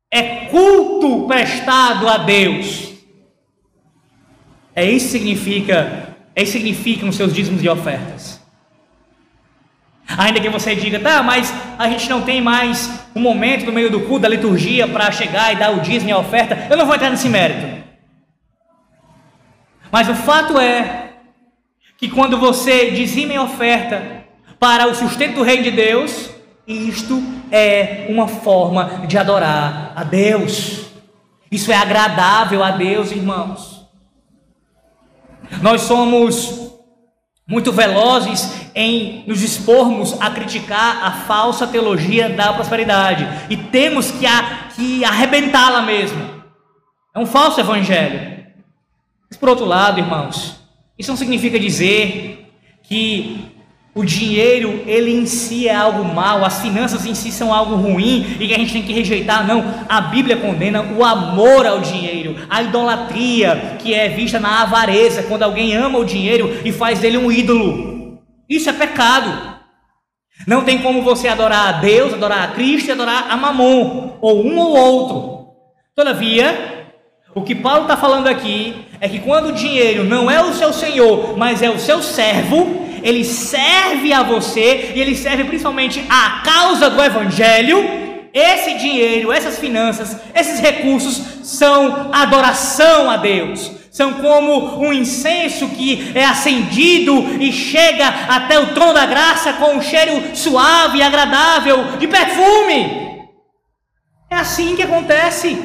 [0.09, 2.90] É culto prestado a Deus.
[4.75, 8.41] É isso que significa, é isso que significam seus dízimos e ofertas.
[10.17, 13.89] Ainda que você diga, tá, mas a gente não tem mais um momento no meio
[13.89, 16.85] do culto, da liturgia, para chegar e dar o dízimo e a oferta, eu não
[16.85, 17.81] vou entrar nesse mérito.
[19.91, 21.11] Mas o fato é
[21.97, 24.23] que quando você dizima e oferta
[24.59, 26.29] para o sustento do reino de Deus,
[26.67, 30.85] isto é uma forma de adorar a Deus.
[31.51, 33.80] Isso é agradável a Deus, irmãos.
[35.61, 36.71] Nós somos
[37.47, 44.25] muito velozes em nos expormos a criticar a falsa teologia da prosperidade e temos que,
[44.25, 46.41] a, que arrebentá-la mesmo.
[47.13, 48.45] É um falso evangelho.
[49.29, 50.61] Mas por outro lado, irmãos,
[50.97, 52.49] isso não significa dizer
[52.83, 53.50] que
[53.93, 58.37] o dinheiro, ele em si é algo mal, as finanças em si são algo ruim
[58.39, 59.45] e que a gente tem que rejeitar.
[59.45, 65.23] Não, a Bíblia condena o amor ao dinheiro, a idolatria que é vista na avareza,
[65.23, 68.19] quando alguém ama o dinheiro e faz dele um ídolo.
[68.49, 69.59] Isso é pecado.
[70.47, 74.45] Não tem como você adorar a Deus, adorar a Cristo e adorar a Mamon, ou
[74.45, 75.47] um ou outro.
[75.93, 76.87] Todavia,
[77.35, 80.71] o que Paulo está falando aqui é que quando o dinheiro não é o seu
[80.71, 86.41] senhor, mas é o seu servo, ele serve a você e ele serve principalmente à
[86.43, 88.01] causa do Evangelho.
[88.33, 93.71] Esse dinheiro, essas finanças, esses recursos são adoração a Deus.
[93.91, 99.75] São como um incenso que é acendido e chega até o trono da graça com
[99.75, 103.27] um cheiro suave e agradável de perfume.
[104.29, 105.57] É assim que acontece.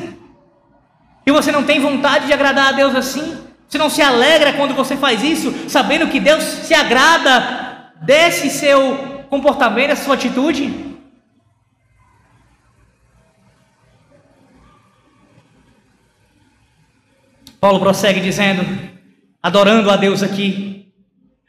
[1.25, 3.46] E você não tem vontade de agradar a Deus assim?
[3.69, 9.25] Você não se alegra quando você faz isso, sabendo que Deus se agrada desse seu
[9.29, 10.97] comportamento, dessa sua atitude?
[17.61, 18.65] Paulo prossegue dizendo,
[19.43, 20.93] adorando a Deus aqui,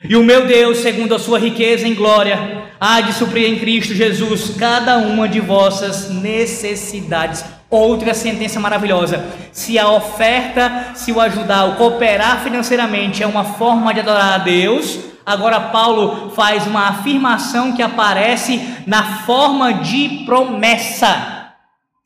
[0.03, 3.93] e o meu Deus, segundo a sua riqueza em glória, há de suprir em Cristo
[3.93, 11.65] Jesus cada uma de vossas necessidades Outra sentença maravilhosa: se a oferta, se o ajudar,
[11.65, 17.74] o cooperar financeiramente é uma forma de adorar a Deus, agora Paulo faz uma afirmação
[17.74, 21.36] que aparece na forma de promessa.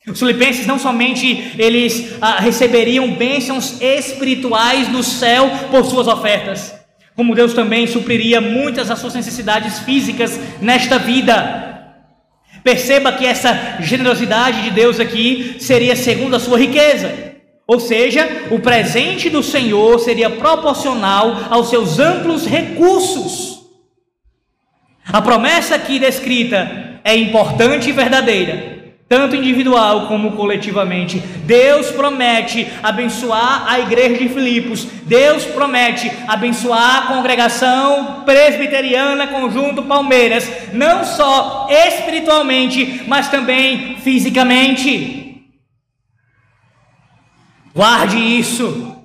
[0.07, 6.74] Os filipenses não somente eles ah, receberiam bênçãos espirituais no céu por suas ofertas,
[7.16, 11.70] como Deus também supriria muitas das suas necessidades físicas nesta vida.
[12.64, 17.32] Perceba que essa generosidade de Deus aqui seria segundo a sua riqueza.
[17.68, 23.62] Ou seja, o presente do Senhor seria proporcional aos seus amplos recursos.
[25.05, 28.81] A promessa aqui descrita é importante e verdadeira
[29.12, 31.20] tanto individual como coletivamente.
[31.20, 34.86] Deus promete abençoar a igreja de Filipos.
[35.03, 45.43] Deus promete abençoar a congregação presbiteriana Conjunto Palmeiras, não só espiritualmente, mas também fisicamente.
[47.76, 48.95] Guarde isso.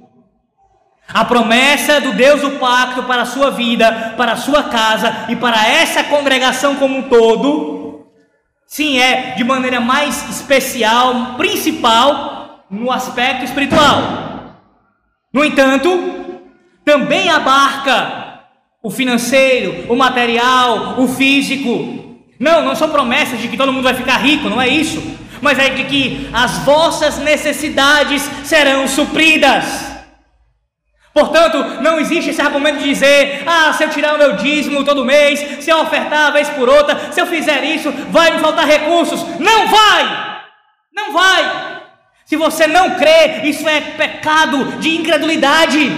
[1.12, 5.34] A promessa do Deus do pacto para a sua vida, para a sua casa e
[5.34, 7.85] para essa congregação como um todo
[8.66, 14.60] Sim, é de maneira mais especial, principal, no aspecto espiritual.
[15.32, 15.88] No entanto,
[16.84, 18.40] também abarca
[18.82, 22.16] o financeiro, o material, o físico.
[22.38, 25.02] Não, não são promessas de que todo mundo vai ficar rico, não é isso.
[25.40, 29.95] Mas é de que as vossas necessidades serão supridas.
[31.16, 35.02] Portanto, não existe esse argumento de dizer: ah, se eu tirar o meu dízimo todo
[35.02, 39.24] mês, se eu ofertar vez por outra, se eu fizer isso, vai me faltar recursos.
[39.38, 40.36] Não vai!
[40.94, 41.80] Não vai!
[42.26, 45.90] Se você não crê, isso é pecado de incredulidade.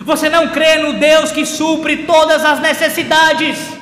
[0.00, 3.78] Você não crê no Deus que supre todas as necessidades.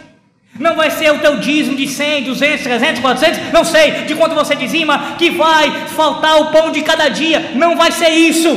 [0.58, 4.34] Não vai ser o teu dízimo de 100, 200, 300, 400, não sei de quanto
[4.34, 7.52] você dizima, que vai faltar o pão de cada dia.
[7.54, 8.50] Não vai ser isso.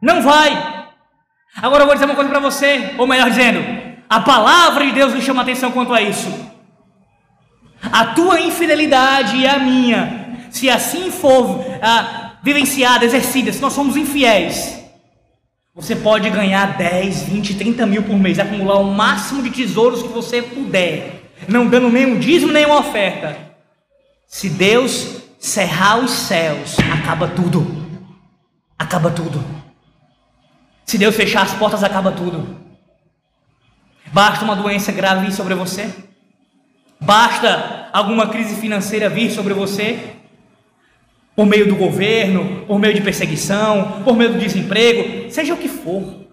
[0.00, 0.75] Não vai.
[1.60, 3.60] Agora eu vou dizer uma coisa para você, ou melhor dizendo,
[4.08, 6.28] a palavra de Deus me chama atenção quanto a isso.
[7.82, 13.96] A tua infidelidade e a minha, se assim for ah, vivenciada, exercida, se nós somos
[13.96, 14.74] infiéis,
[15.74, 20.08] Você pode ganhar 10, 20, 30 mil por mês, acumular o máximo de tesouros que
[20.08, 23.36] você puder, não dando nenhum dízimo, nenhuma oferta.
[24.26, 27.66] Se Deus cerrar os céus, acaba tudo.
[28.78, 29.65] Acaba tudo.
[30.86, 32.56] Se Deus fechar as portas, acaba tudo.
[34.12, 35.92] Basta uma doença grave vir sobre você?
[37.00, 40.14] Basta alguma crise financeira vir sobre você?
[41.34, 45.68] Por meio do governo, por meio de perseguição, por meio do desemprego, seja o que
[45.68, 46.24] for.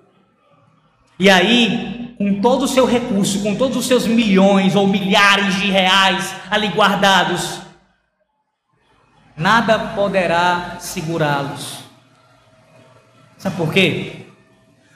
[1.19, 5.71] E aí, com todo o seu recurso, com todos os seus milhões ou milhares de
[5.71, 7.59] reais ali guardados,
[9.35, 11.79] nada poderá segurá-los.
[13.37, 14.22] Sabe por quê?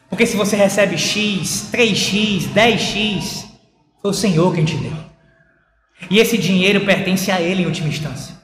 [0.09, 3.45] Porque se você recebe X, 3X, 10X,
[4.01, 4.93] foi o Senhor quem te deu.
[6.09, 8.35] E esse dinheiro pertence a Ele em última instância.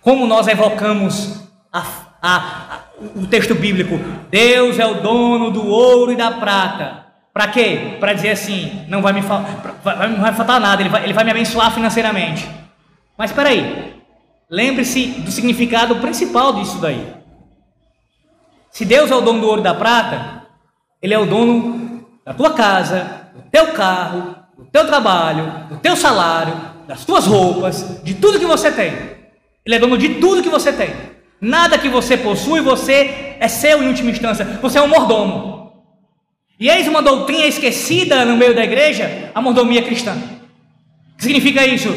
[0.00, 1.40] Como nós evocamos
[1.72, 1.80] a,
[2.20, 2.80] a, a,
[3.16, 3.98] o texto bíblico,
[4.30, 7.06] Deus é o dono do ouro e da prata.
[7.32, 7.96] Para quê?
[7.98, 11.30] Para dizer assim, não vai me, não vai faltar nada, ele vai, ele vai me
[11.30, 12.48] abençoar financeiramente.
[13.16, 14.02] Mas espera aí,
[14.50, 17.14] lembre-se do significado principal disso daí.
[18.70, 20.41] Se Deus é o dono do ouro e da prata,
[21.02, 25.96] ele é o dono da tua casa, do teu carro, do teu trabalho, do teu
[25.96, 26.54] salário,
[26.86, 28.92] das tuas roupas, de tudo que você tem.
[29.66, 30.90] Ele é dono de tudo que você tem.
[31.40, 34.44] Nada que você possui, você é seu em última instância.
[34.62, 35.72] Você é um mordomo.
[36.58, 40.12] E eis uma doutrina esquecida no meio da igreja, a mordomia cristã.
[40.12, 41.92] O que significa isso?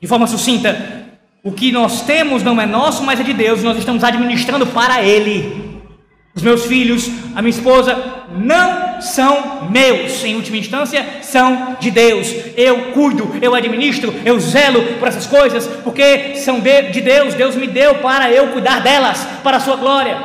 [0.00, 1.06] De forma sucinta,
[1.44, 3.62] o que nós temos não é nosso, mas é de Deus.
[3.62, 5.67] Nós estamos administrando para Ele.
[6.38, 12.32] Os meus filhos, a minha esposa, não são meus, em última instância, são de Deus.
[12.56, 17.66] Eu cuido, eu administro, eu zelo por essas coisas, porque são de Deus, Deus me
[17.66, 20.16] deu para eu cuidar delas, para a sua glória.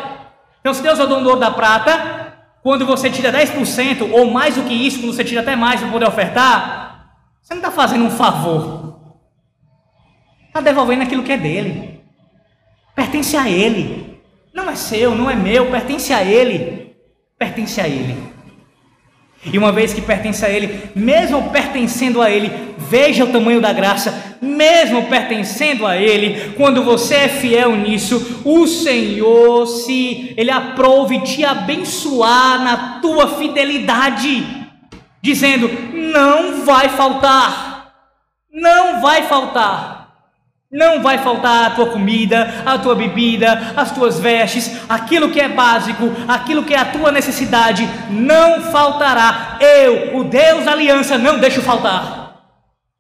[0.59, 4.53] Então, se Deus é o dono do da prata, quando você tira 10%, ou mais
[4.53, 7.07] do que isso, quando você tira até mais para poder ofertar,
[7.41, 9.17] você não está fazendo um favor,
[10.45, 12.03] está devolvendo aquilo que é dele,
[12.95, 14.02] pertence a ele.
[14.53, 16.95] Não é seu, não é meu, pertence a Ele.
[17.37, 18.15] Pertence a Ele.
[19.45, 23.73] E uma vez que pertence a Ele, mesmo pertencendo a Ele, veja o tamanho da
[23.73, 31.21] graça, mesmo pertencendo a Ele, quando você é fiel nisso, o Senhor, se Ele aprove
[31.21, 34.45] te abençoar na tua fidelidade,
[35.21, 37.93] dizendo: não vai faltar,
[38.51, 40.02] não vai faltar.
[40.73, 45.47] Não vai faltar a tua comida, a tua bebida, as tuas vestes, aquilo que é
[45.47, 49.59] básico, aquilo que é a tua necessidade, não faltará.
[49.61, 52.41] Eu, o Deus da aliança, não deixo faltar.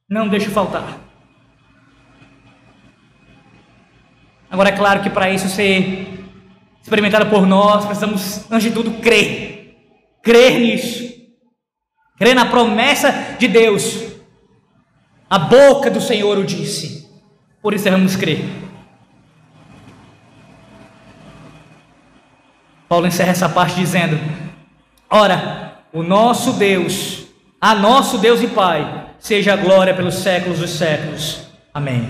[0.07, 0.99] Não deixo faltar.
[4.51, 6.23] Agora é claro que para isso ser
[6.79, 9.79] experimentado por nós, precisamos, antes de tudo, crer.
[10.21, 11.11] Crer nisso.
[12.19, 13.99] Crer na promessa de Deus.
[15.27, 17.02] A boca do Senhor o disse.
[17.63, 18.43] Por isso devemos crer.
[22.89, 24.19] Paulo encerra essa parte dizendo:
[25.09, 27.23] Ora, o nosso Deus,
[27.61, 31.47] a nosso Deus e Pai, seja a glória pelos séculos dos séculos.
[31.73, 32.09] Amém.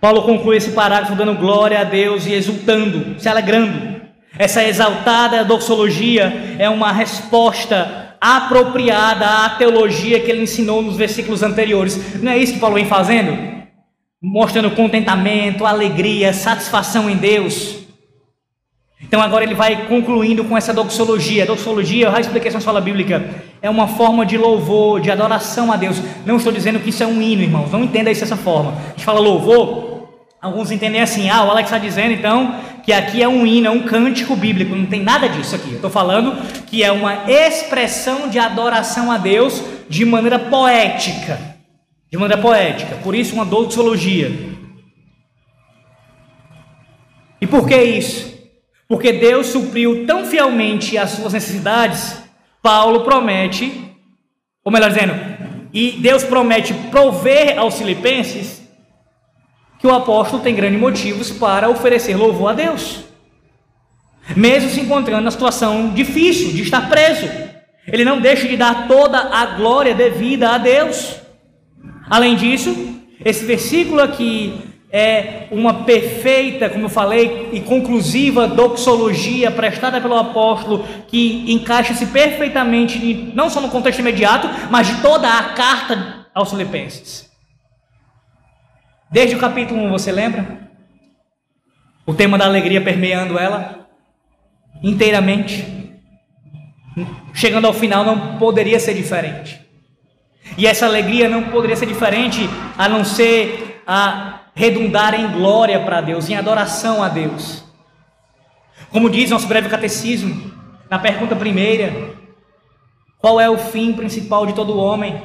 [0.00, 4.00] Paulo conclui esse parágrafo dando glória a Deus e exultando, se alegrando.
[4.38, 12.22] Essa exaltada doxologia é uma resposta apropriada à teologia que ele ensinou nos versículos anteriores.
[12.22, 13.59] Não é isso que Paulo vem fazendo?
[14.22, 17.78] Mostrando contentamento, alegria, satisfação em Deus.
[19.02, 21.46] Então agora ele vai concluindo com essa doxologia.
[21.46, 23.30] Doxologia, eu já expliquei na escola bíblica,
[23.62, 26.00] é uma forma de louvor, de adoração a Deus.
[26.26, 27.72] Não estou dizendo que isso é um hino, irmãos.
[27.72, 28.72] Não entenda isso dessa forma.
[28.72, 30.08] A gente fala louvor,
[30.40, 32.54] alguns entendem assim, ah, o Alex está dizendo então
[32.84, 34.76] que aqui é um hino, é um cântico bíblico.
[34.76, 35.70] Não tem nada disso aqui.
[35.70, 41.49] Eu estou falando que é uma expressão de adoração a Deus de maneira poética
[42.10, 44.30] de maneira poética, por isso uma doxologia.
[47.40, 48.30] E por que isso?
[48.88, 52.20] Porque Deus supriu tão fielmente as suas necessidades,
[52.60, 53.96] Paulo promete,
[54.64, 55.14] ou melhor dizendo,
[55.72, 58.60] e Deus promete prover aos filipenses
[59.78, 63.04] que o apóstolo tem grandes motivos para oferecer louvor a Deus.
[64.36, 67.26] Mesmo se encontrando na situação difícil de estar preso,
[67.86, 71.19] ele não deixa de dar toda a glória devida a Deus.
[72.10, 74.60] Além disso, esse versículo aqui
[74.92, 82.98] é uma perfeita, como eu falei, e conclusiva doxologia prestada pelo apóstolo que encaixa-se perfeitamente,
[83.32, 87.30] não só no contexto imediato, mas de toda a carta aos Filipenses.
[89.08, 90.68] Desde o capítulo 1, você lembra?
[92.04, 93.88] O tema da alegria permeando ela
[94.82, 95.64] inteiramente.
[97.32, 99.59] chegando ao final, não poderia ser diferente.
[100.56, 106.00] E essa alegria não poderia ser diferente a não ser a redundar em glória para
[106.00, 107.64] Deus, em adoração a Deus.
[108.90, 110.52] Como diz nosso breve catecismo,
[110.88, 112.14] na pergunta primeira,
[113.18, 115.22] qual é o fim principal de todo homem?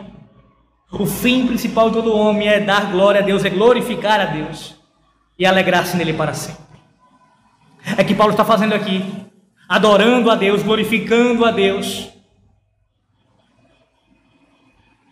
[0.91, 4.76] O fim principal de todo homem é dar glória a Deus, é glorificar a Deus
[5.38, 6.63] e alegrar-se nele para sempre.
[7.97, 9.03] É que Paulo está fazendo aqui,
[9.67, 12.09] adorando a Deus, glorificando a Deus.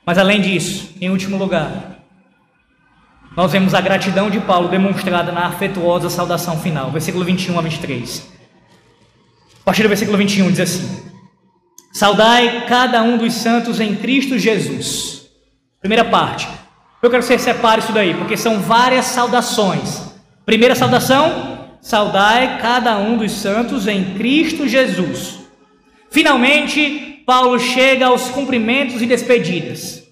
[0.05, 1.99] Mas além disso, em último lugar,
[3.35, 8.29] nós vemos a gratidão de Paulo demonstrada na afetuosa saudação final, versículo 21 a 23.
[9.61, 11.03] A partir do versículo 21 diz assim:
[11.93, 15.27] Saudai cada um dos santos em Cristo Jesus.
[15.79, 16.47] Primeira parte.
[17.01, 20.01] Eu quero que você separe isso daí, porque são várias saudações.
[20.45, 25.42] Primeira saudação: Saudai cada um dos santos em Cristo Jesus.
[26.13, 30.03] Finalmente, Paulo chega aos cumprimentos e despedidas.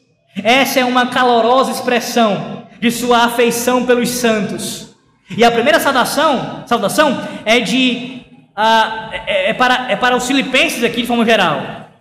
[0.44, 4.96] Essa é uma calorosa expressão de sua afeição pelos santos.
[5.38, 8.24] E a primeira saudação, saudação é de
[8.56, 11.92] ah, é, é, para, é para os filipenses aqui de forma geral.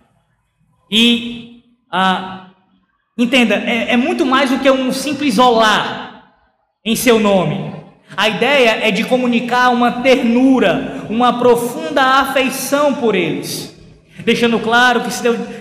[0.89, 2.47] E ah,
[3.15, 6.23] entenda, é, é muito mais do que um simples olá
[6.83, 7.71] em seu nome.
[8.17, 13.71] A ideia é de comunicar uma ternura, uma profunda afeição por eles,
[14.23, 15.01] deixando claro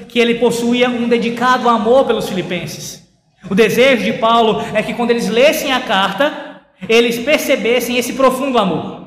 [0.09, 3.09] que, ele possuía um dedicado amor pelos filipenses.
[3.49, 8.59] O desejo de Paulo é que quando eles lessem a carta, eles percebessem esse profundo
[8.59, 9.01] amor.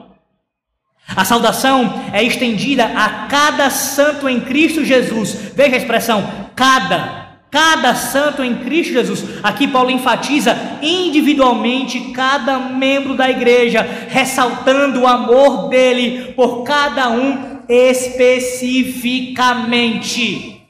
[1.08, 5.52] A saudação é estendida a cada santo em Cristo Jesus.
[5.54, 7.24] Veja a expressão cada.
[7.52, 9.24] Cada santo em Cristo Jesus.
[9.44, 17.53] Aqui Paulo enfatiza individualmente cada membro da igreja, ressaltando o amor dele por cada um
[17.68, 20.62] especificamente.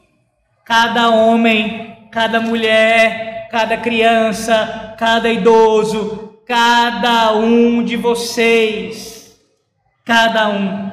[0.65, 9.13] Cada homem, cada mulher, cada criança, cada idoso, cada um de vocês
[10.05, 10.91] Cada um.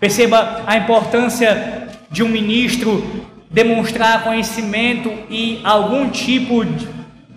[0.00, 3.04] Perceba a importância de um ministro
[3.50, 6.88] demonstrar conhecimento e algum tipo de,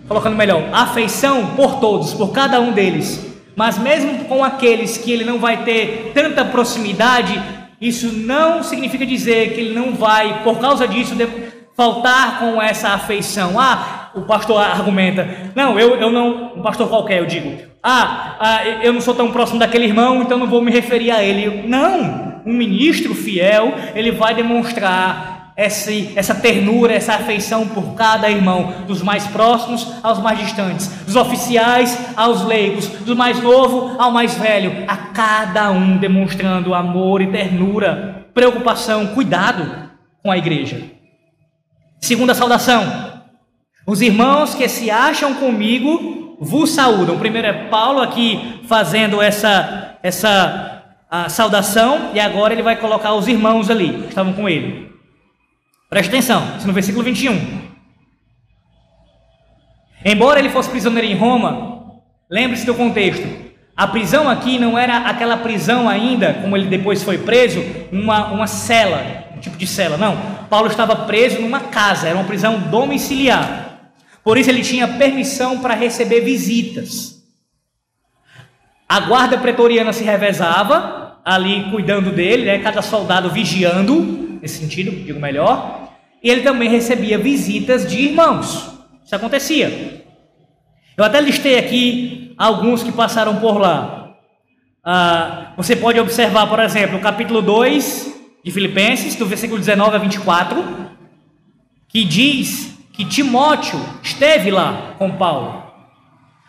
[0.08, 3.29] colocando melhor, afeição por todos, por cada um deles.
[3.60, 7.38] Mas mesmo com aqueles que ele não vai ter tanta proximidade,
[7.78, 11.14] isso não significa dizer que ele não vai, por causa disso,
[11.76, 13.60] faltar com essa afeição.
[13.60, 18.64] Ah, o pastor argumenta, não, eu, eu não, um pastor qualquer, eu digo, ah, ah,
[18.82, 21.68] eu não sou tão próximo daquele irmão, então não vou me referir a ele.
[21.68, 28.72] Não, um ministro fiel, ele vai demonstrar essa, essa ternura, essa afeição por cada irmão,
[28.86, 34.32] dos mais próximos aos mais distantes, dos oficiais aos leigos, do mais novo ao mais
[34.36, 39.90] velho, a cada um demonstrando amor e ternura, preocupação, cuidado
[40.22, 40.82] com a igreja.
[42.00, 43.20] Segunda saudação:
[43.86, 47.18] os irmãos que se acham comigo vos saúdam.
[47.18, 50.84] Primeiro é Paulo aqui fazendo essa, essa
[51.28, 54.89] saudação, e agora ele vai colocar os irmãos ali, que estavam com ele.
[55.90, 57.68] Preste atenção, isso no versículo 21.
[60.04, 63.26] Embora ele fosse prisioneiro em Roma, lembre-se do contexto.
[63.76, 67.60] A prisão aqui não era aquela prisão ainda, como ele depois foi preso,
[67.90, 69.96] uma, uma cela, tipo de cela.
[69.96, 70.16] Não.
[70.48, 73.90] Paulo estava preso numa casa, era uma prisão domiciliar.
[74.22, 77.20] Por isso ele tinha permissão para receber visitas.
[78.88, 82.58] A guarda pretoriana se revezava ali cuidando dele, né?
[82.58, 85.79] cada soldado vigiando, nesse sentido, digo melhor.
[86.22, 88.70] E ele também recebia visitas de irmãos.
[89.04, 90.04] Isso acontecia.
[90.96, 94.14] Eu até listei aqui alguns que passaram por lá.
[94.84, 98.14] Ah, você pode observar, por exemplo, o capítulo 2
[98.44, 100.64] de Filipenses, do versículo 19 a 24,
[101.88, 105.62] que diz que Timóteo esteve lá com Paulo.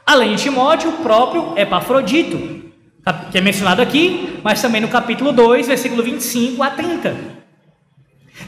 [0.05, 2.72] Além de Timóteo, o próprio Epafrodito,
[3.32, 7.15] que é mencionado aqui, mas também no capítulo 2, versículo 25 a 30.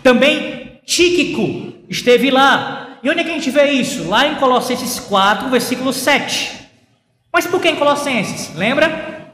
[0.01, 2.99] Também Tíquico esteve lá.
[3.03, 4.07] E onde é que a gente vê isso?
[4.07, 6.51] Lá em Colossenses 4, versículo 7.
[7.31, 8.55] Mas por que em Colossenses?
[8.55, 9.33] Lembra?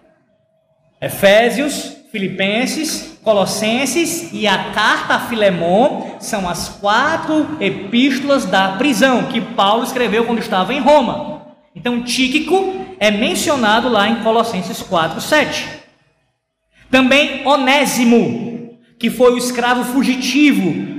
[1.02, 9.40] Efésios, Filipenses, Colossenses e a carta a Filemon são as quatro epístolas da prisão que
[9.40, 11.56] Paulo escreveu quando estava em Roma.
[11.76, 15.68] Então, Tíquico é mencionado lá em Colossenses 4, 7.
[16.90, 20.99] Também Onésimo, que foi o escravo fugitivo,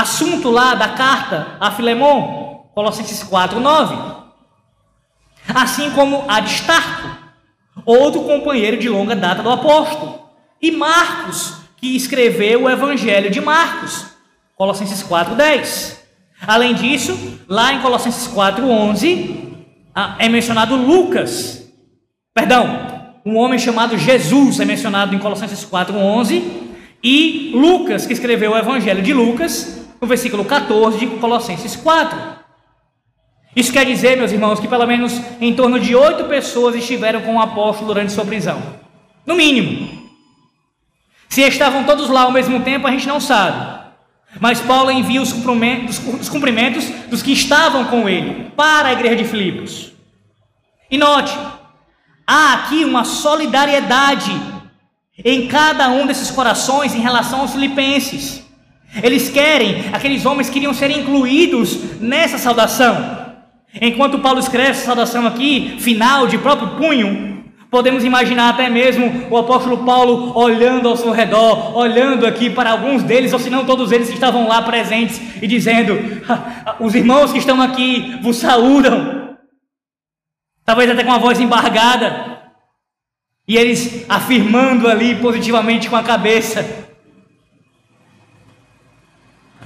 [0.00, 3.96] assunto lá da carta a Filemon, Colossenses 4, 9.
[5.52, 7.08] Assim como Aristarco,
[7.84, 10.28] outro companheiro de longa data do apóstolo.
[10.60, 14.06] E Marcos, que escreveu o Evangelho de Marcos,
[14.56, 15.98] Colossenses 4:10.
[16.46, 21.68] Além disso, lá em Colossenses 4:11 ah, é mencionado Lucas.
[22.34, 26.42] Perdão, um homem chamado Jesus é mencionado em Colossenses 4:11
[27.02, 32.18] e Lucas, que escreveu o Evangelho de Lucas, no versículo 14 de Colossenses 4.
[33.56, 37.36] Isso quer dizer, meus irmãos, que pelo menos em torno de oito pessoas estiveram com
[37.36, 38.62] o apóstolo durante sua prisão.
[39.26, 40.08] No mínimo.
[41.28, 43.78] Se estavam todos lá ao mesmo tempo, a gente não sabe.
[44.40, 49.16] Mas Paulo envia os cumprimentos, os cumprimentos dos que estavam com ele para a igreja
[49.16, 49.92] de Filipos.
[50.90, 51.36] E note,
[52.26, 54.30] há aqui uma solidariedade
[55.24, 58.47] em cada um desses corações em relação aos filipenses.
[59.02, 63.26] Eles querem, aqueles homens queriam ser incluídos nessa saudação.
[63.80, 69.36] Enquanto Paulo escreve essa saudação aqui, final de próprio punho, podemos imaginar até mesmo o
[69.36, 73.92] apóstolo Paulo olhando ao seu redor, olhando aqui para alguns deles, ou se não todos
[73.92, 75.98] eles que estavam lá presentes, e dizendo:
[76.80, 79.36] Os irmãos que estão aqui vos saúdam.
[80.64, 82.38] Talvez até com a voz embargada.
[83.46, 86.77] E eles afirmando ali positivamente com a cabeça: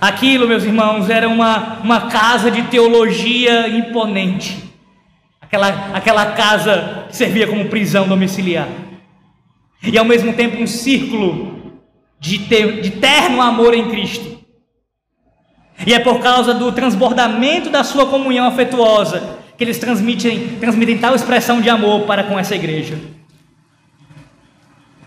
[0.02, 4.58] Aquilo, meus irmãos, era uma, uma casa de teologia imponente.
[5.40, 8.66] Aquela, aquela casa que servia como prisão domiciliar.
[9.80, 11.84] E ao mesmo tempo um círculo
[12.18, 14.40] de, ter, de terno amor em Cristo.
[15.86, 21.14] E é por causa do transbordamento da sua comunhão afetuosa que eles transmitem, transmitem tal
[21.14, 22.98] expressão de amor para com essa igreja.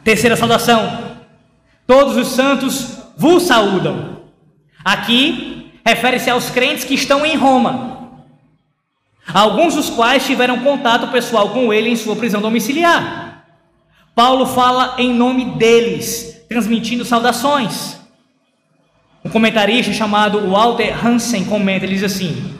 [0.05, 1.17] Terceira saudação:
[1.85, 4.14] Todos os santos vos saúdam.
[4.85, 8.21] Aqui refere-se aos crentes que estão em Roma,
[9.33, 13.45] alguns dos quais tiveram contato pessoal com ele em sua prisão domiciliar.
[14.13, 17.99] Paulo fala em nome deles, transmitindo saudações.
[19.23, 22.55] Um comentarista chamado Walter Hansen comenta, ele diz assim: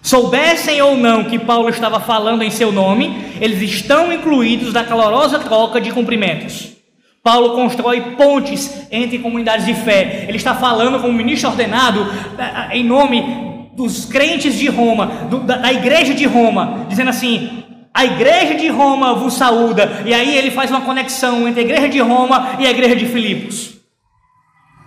[0.00, 5.40] Soubessem ou não que Paulo estava falando em seu nome, eles estão incluídos na calorosa
[5.40, 6.73] troca de cumprimentos.
[7.24, 10.26] Paulo constrói pontes entre comunidades de fé.
[10.28, 12.06] Ele está falando como ministro ordenado
[12.38, 17.08] eh, eh, em nome dos crentes de Roma, do, da, da igreja de Roma, dizendo
[17.08, 17.64] assim:
[17.94, 20.02] a igreja de Roma vos saúda.
[20.04, 23.06] E aí ele faz uma conexão entre a igreja de Roma e a igreja de
[23.06, 23.72] Filipos,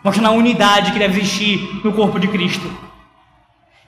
[0.04, 2.72] mostrando a unidade que deve existir no corpo de Cristo.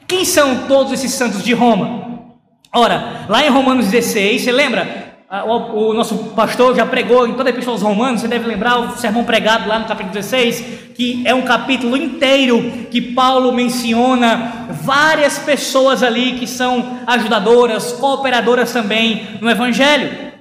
[0.08, 2.34] Quem são todos esses santos de Roma?
[2.74, 5.09] Ora, lá em Romanos 16, você lembra?
[5.32, 8.80] O, o, nosso pastor já pregou em toda a Epístola aos Romanos, você deve lembrar
[8.80, 14.68] o sermão pregado lá no capítulo 16, que é um capítulo inteiro que Paulo menciona
[14.82, 20.34] várias pessoas ali que são ajudadoras, cooperadoras também no Evangelho.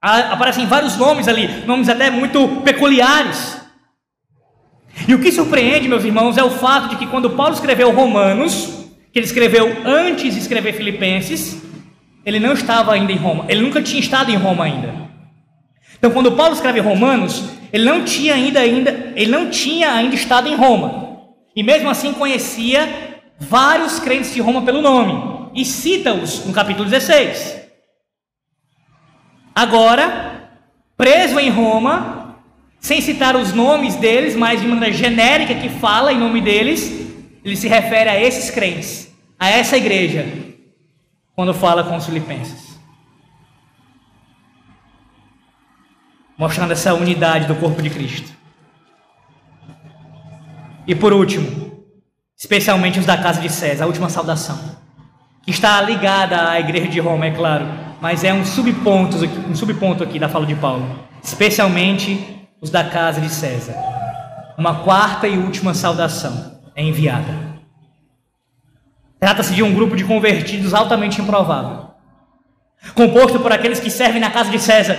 [0.00, 3.60] Aparecem vários nomes ali, nomes até muito peculiares.
[5.08, 8.86] E o que surpreende, meus irmãos, é o fato de que quando Paulo escreveu Romanos,
[9.12, 11.71] que ele escreveu antes de escrever Filipenses,
[12.24, 14.94] ele não estava ainda em Roma, ele nunca tinha estado em Roma ainda.
[15.98, 20.48] Então, quando Paulo escreve Romanos, ele não tinha ainda, ainda, ele não tinha ainda estado
[20.48, 21.20] em Roma.
[21.54, 27.60] E mesmo assim conhecia vários crentes de Roma pelo nome e cita-os no capítulo 16.
[29.54, 30.50] Agora,
[30.96, 32.36] preso em Roma,
[32.80, 36.90] sem citar os nomes deles, mas de maneira genérica que fala em nome deles,
[37.44, 40.26] ele se refere a esses crentes, a essa igreja,
[41.34, 42.80] quando fala com os filipenses.
[46.36, 48.32] Mostrando essa unidade do corpo de Cristo.
[50.86, 51.84] E por último,
[52.36, 54.58] especialmente os da casa de César, a última saudação,
[55.42, 57.66] que está ligada à igreja de Roma, é claro,
[58.00, 59.16] mas é um subponto,
[59.48, 63.74] um subponto aqui da fala de Paulo, especialmente os da casa de César.
[64.58, 67.51] Uma quarta e última saudação é enviada.
[69.22, 71.90] Trata-se de um grupo de convertidos altamente improvável,
[72.92, 74.98] composto por aqueles que servem na casa de César,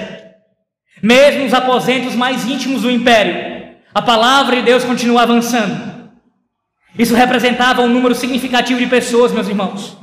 [1.01, 3.75] mesmo os aposentos mais íntimos do império.
[3.93, 6.07] A palavra de Deus continua avançando.
[6.97, 9.97] Isso representava um número significativo de pessoas, meus irmãos,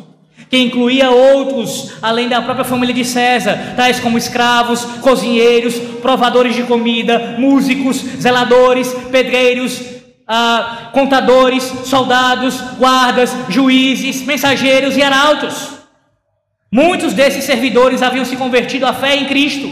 [0.51, 6.65] que incluía outros além da própria família de César, tais como escravos, cozinheiros, provadores de
[6.65, 10.00] comida, músicos, zeladores, pedreiros,
[10.33, 15.71] ah, contadores, soldados, guardas, juízes, mensageiros e arautos.
[16.71, 19.69] Muitos desses servidores haviam se convertido à fé em Cristo.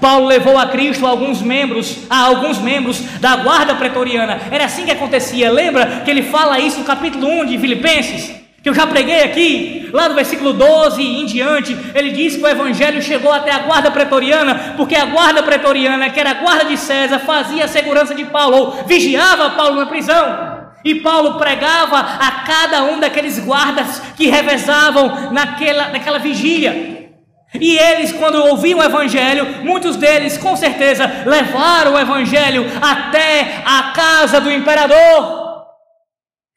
[0.00, 4.40] Paulo levou a Cristo alguns membros, a alguns membros da guarda pretoriana.
[4.50, 5.52] Era assim que acontecia.
[5.52, 8.41] Lembra que ele fala isso no capítulo 1 de Filipenses?
[8.62, 12.48] Que eu já preguei aqui, lá no versículo 12 em diante, ele diz que o
[12.48, 16.76] evangelho chegou até a guarda pretoriana, porque a guarda pretoriana, que era a guarda de
[16.76, 20.62] César, fazia a segurança de Paulo, ou vigiava Paulo na prisão.
[20.84, 27.10] E Paulo pregava a cada um daqueles guardas que revezavam naquela, naquela vigília.
[27.54, 33.92] E eles, quando ouviam o Evangelho, muitos deles, com certeza, levaram o Evangelho até a
[33.92, 35.41] casa do imperador.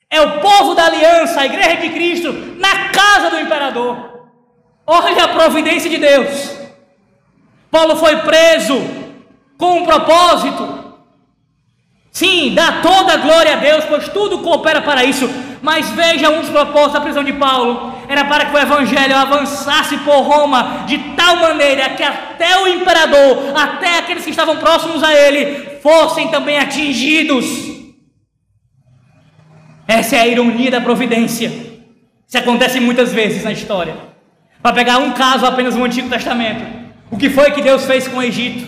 [0.09, 4.15] É o povo da aliança, a igreja de Cristo, na casa do imperador.
[4.85, 6.55] Olha a providência de Deus.
[7.71, 8.79] Paulo foi preso
[9.57, 10.85] com um propósito.
[12.11, 15.29] Sim, dá toda a glória a Deus, pois tudo coopera para isso.
[15.61, 19.97] Mas veja um dos propósitos da prisão de Paulo: era para que o evangelho avançasse
[19.97, 25.13] por Roma de tal maneira que até o imperador, até aqueles que estavam próximos a
[25.13, 27.74] ele, fossem também atingidos.
[29.87, 31.51] Essa é a ironia da providência.
[32.27, 33.95] Isso acontece muitas vezes na história.
[34.61, 36.65] Para pegar um caso apenas no Antigo Testamento.
[37.11, 38.67] O que foi que Deus fez com o Egito?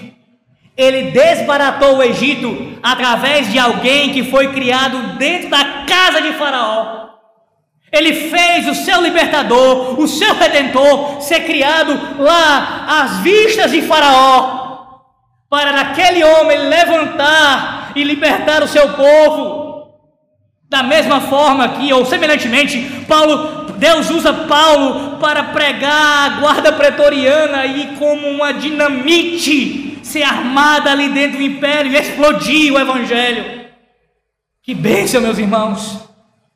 [0.77, 7.07] Ele desbaratou o Egito através de alguém que foi criado dentro da casa de Faraó.
[7.91, 14.99] Ele fez o seu libertador, o seu redentor, ser criado lá às vistas de Faraó,
[15.49, 19.66] para naquele homem levantar e libertar o seu povo.
[20.69, 27.65] Da mesma forma que, ou semelhantemente, Paulo, Deus usa Paulo para pregar a guarda pretoriana
[27.65, 33.67] e como uma dinamite ser armada ali dentro do império e explodir o evangelho.
[34.61, 35.99] Que bênção, meus irmãos.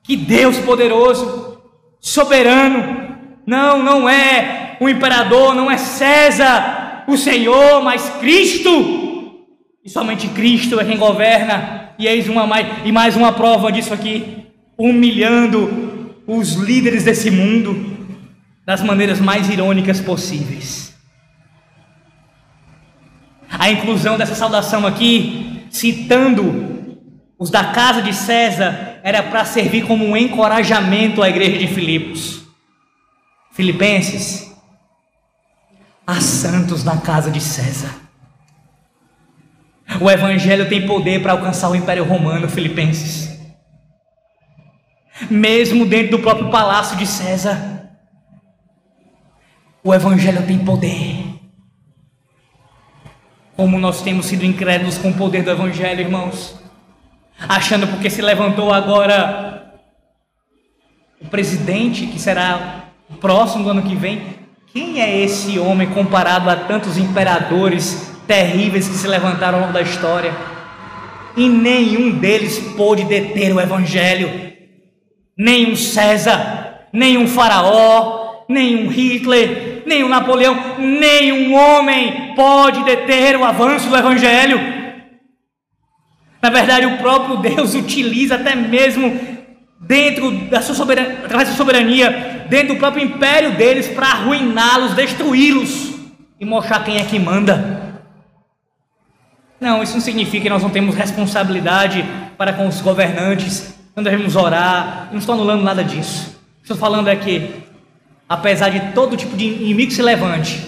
[0.03, 1.61] Que Deus poderoso,
[1.99, 3.17] soberano.
[3.45, 9.00] Não, não é o imperador, não é César, o Senhor, mas Cristo.
[9.83, 13.93] E somente Cristo é quem governa e eis uma mais, e mais uma prova disso
[13.93, 14.45] aqui,
[14.77, 17.97] humilhando os líderes desse mundo
[18.65, 20.95] das maneiras mais irônicas possíveis.
[23.49, 26.99] A inclusão dessa saudação aqui, citando
[27.37, 32.43] os da casa de César, era para servir como um encorajamento à igreja de Filipos.
[33.51, 34.55] Filipenses,
[36.05, 38.10] há santos na casa de César.
[39.99, 43.39] O Evangelho tem poder para alcançar o Império Romano, Filipenses.
[45.29, 47.89] Mesmo dentro do próprio palácio de César,
[49.83, 51.25] o Evangelho tem poder.
[53.55, 56.55] Como nós temos sido incrédulos com o poder do Evangelho, irmãos,
[57.47, 59.73] achando porque se levantou agora
[61.19, 64.39] o presidente, que será o próximo ano que vem.
[64.73, 69.81] Quem é esse homem comparado a tantos imperadores terríveis que se levantaram ao longo da
[69.81, 70.33] história,
[71.35, 74.31] e nenhum deles pôde deter o Evangelho.
[75.37, 83.97] Nenhum César, nenhum Faraó, nenhum Hitler, nenhum Napoleão, nenhum homem pode deter o avanço do
[83.97, 84.61] Evangelho.
[86.41, 89.19] Na verdade, o próprio Deus utiliza até mesmo
[89.77, 95.95] dentro da sua soberania, através da soberania, dentro do próprio império deles para arruiná-los, destruí-los
[96.39, 97.90] e mostrar quem é que manda.
[99.61, 102.03] Não, isso não significa que nós não temos responsabilidade
[102.35, 106.35] para com os governantes, não devemos orar, não estou anulando nada disso.
[106.63, 107.61] Estou falando é que,
[108.27, 110.65] apesar de todo tipo de inimigo se levante,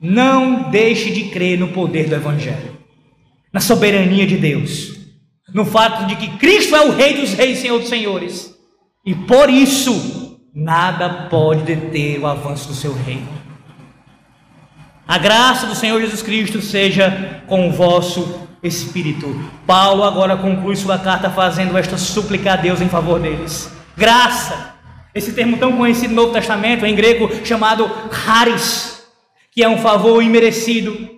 [0.00, 2.76] não deixe de crer no poder do Evangelho,
[3.52, 4.96] na soberania de Deus,
[5.54, 8.52] no fato de que Cristo é o Rei dos Reis, Senhor dos Senhores,
[9.06, 13.43] e por isso nada pode deter o avanço do seu reino.
[15.06, 19.50] A graça do Senhor Jesus Cristo seja com o vosso espírito.
[19.66, 23.70] Paulo agora conclui sua carta fazendo esta súplica a Deus em favor deles.
[23.94, 24.74] Graça,
[25.14, 27.90] esse termo tão conhecido no Novo Testamento, em grego chamado
[28.24, 29.04] charis,
[29.52, 31.10] que é um favor imerecido.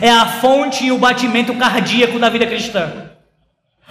[0.00, 3.10] É a fonte e o batimento cardíaco da vida cristã.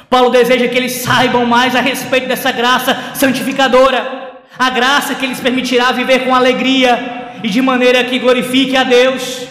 [0.09, 5.39] Paulo deseja que eles saibam mais a respeito dessa graça santificadora, a graça que lhes
[5.39, 9.47] permitirá viver com alegria e de maneira que glorifique a Deus.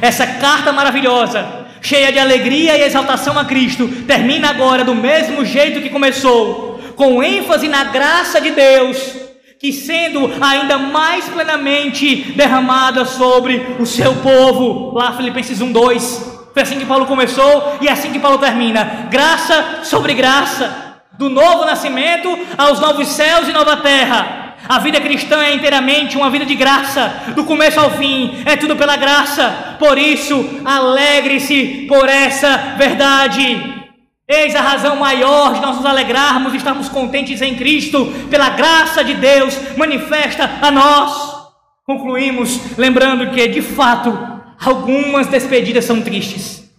[0.00, 5.80] Essa carta maravilhosa, cheia de alegria e exaltação a Cristo, termina agora do mesmo jeito
[5.80, 9.16] que começou, com ênfase na graça de Deus,
[9.58, 14.94] que sendo ainda mais plenamente derramada sobre o seu povo.
[14.96, 16.28] Lá Filipenses 1:2.
[16.52, 19.08] Foi assim que Paulo começou e é assim que Paulo termina.
[19.10, 25.42] Graça sobre graça, do novo nascimento aos novos céus e nova terra a vida cristã
[25.42, 29.76] é inteiramente uma vida de graça, do começo ao fim, é tudo pela graça.
[29.78, 33.80] Por isso, alegre-se por essa verdade.
[34.28, 39.02] Eis a razão maior de nós nos alegrarmos e estarmos contentes em Cristo, pela graça
[39.02, 41.40] de Deus manifesta a nós.
[41.84, 44.16] Concluímos lembrando que, de fato,
[44.64, 46.70] algumas despedidas são tristes.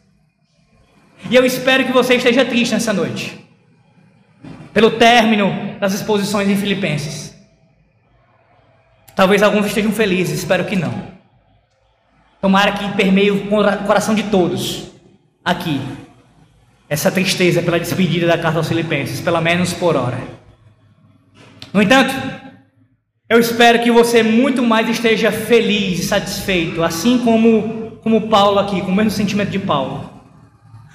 [1.30, 3.38] E eu espero que você esteja triste nessa noite,
[4.74, 7.31] pelo término das exposições em Filipenses.
[9.16, 10.94] Talvez alguns estejam felizes, espero que não.
[12.42, 13.48] Tomara que permeie o
[13.86, 14.92] coração de todos
[15.44, 15.80] aqui
[16.92, 20.18] essa tristeza pela despedida da carta aos Filipenses, pelo menos por hora.
[21.72, 22.14] No entanto,
[23.30, 28.82] eu espero que você muito mais esteja feliz e satisfeito, assim como, como Paulo aqui,
[28.82, 30.10] com o mesmo sentimento de Paulo.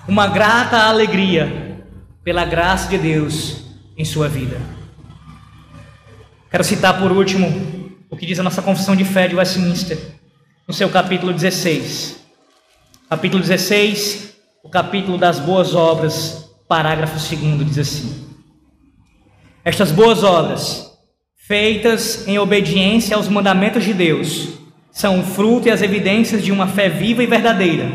[0.06, 1.82] Uma grata alegria
[2.22, 3.64] pela graça de Deus
[3.96, 4.60] em sua vida.
[6.50, 7.75] Quero citar por último
[8.10, 9.98] o que diz a nossa confissão de fé de Westminster,
[10.66, 12.24] no seu capítulo 16.
[13.08, 18.26] Capítulo 16, o capítulo das boas obras, parágrafo 2 diz assim:
[19.64, 20.92] Estas boas obras,
[21.36, 24.50] feitas em obediência aos mandamentos de Deus,
[24.90, 27.90] são o fruto e as evidências de uma fé viva e verdadeira.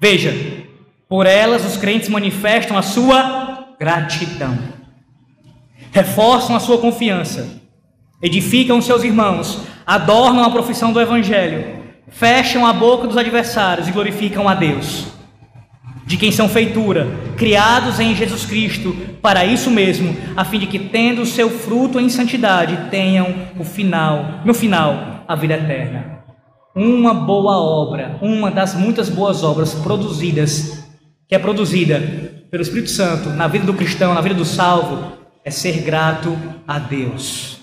[0.00, 0.32] Veja,
[1.08, 4.58] por elas os crentes manifestam a sua gratidão,
[5.92, 7.60] reforçam a sua confiança,
[8.26, 11.64] edificam seus irmãos, adornam a profissão do Evangelho,
[12.08, 15.16] fecham a boca dos adversários e glorificam a Deus
[16.06, 20.78] de quem são feitura, criados em Jesus Cristo, para isso mesmo, a fim de que,
[20.78, 26.20] tendo o seu fruto em santidade, tenham o final, no final, a vida eterna.
[26.74, 30.86] Uma boa obra, uma das muitas boas obras produzidas,
[31.28, 32.00] que é produzida
[32.50, 35.12] pelo Espírito Santo na vida do cristão, na vida do salvo,
[35.44, 36.38] é ser grato
[36.68, 37.55] a Deus.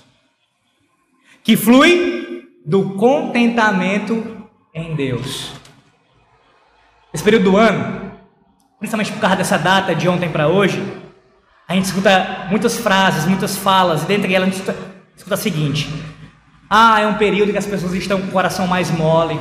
[1.43, 5.51] Que flui do contentamento em Deus.
[7.13, 8.13] Esse período do ano,
[8.79, 10.81] principalmente por causa dessa data de ontem para hoje,
[11.67, 14.77] a gente escuta muitas frases, muitas falas, e dentre elas a gente escuta,
[15.15, 15.89] escuta a seguinte:
[16.69, 19.39] Ah, é um período que as pessoas estão com o coração mais mole,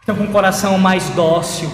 [0.00, 1.70] estão com o coração mais dócil,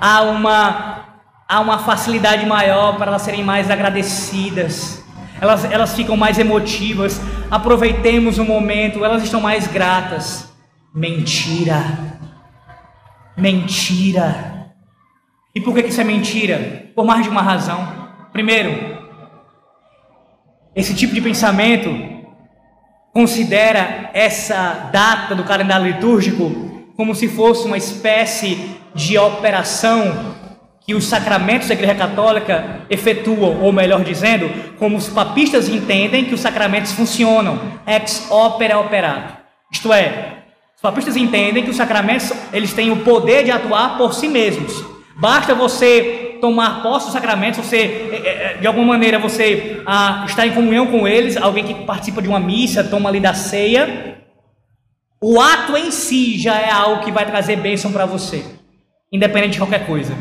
[0.00, 1.04] há uma,
[1.48, 5.04] há uma facilidade maior para elas serem mais agradecidas,
[5.40, 10.52] elas, elas ficam mais emotivas, aproveitemos o momento, elas estão mais gratas.
[10.94, 12.18] Mentira!
[13.36, 14.72] Mentira!
[15.54, 16.90] E por que isso é mentira?
[16.94, 18.10] Por mais de uma razão.
[18.32, 18.98] Primeiro,
[20.74, 21.90] esse tipo de pensamento
[23.12, 30.36] considera essa data do calendário litúrgico como se fosse uma espécie de operação
[30.86, 36.34] que os sacramentos da Igreja Católica efetuam, ou melhor dizendo, como os papistas entendem que
[36.34, 39.36] os sacramentos funcionam, ex opera operato.
[39.70, 40.38] Isto é,
[40.74, 44.84] os papistas entendem que os sacramentos eles têm o poder de atuar por si mesmos.
[45.16, 50.24] Basta você tomar posse dos sacramentos, você, é, é, é, de alguma maneira, você ah,
[50.26, 54.16] está em comunhão com eles, alguém que participa de uma missa, toma ali da ceia.
[55.20, 58.42] O ato em si já é algo que vai trazer bênção para você,
[59.12, 60.16] independente de qualquer coisa.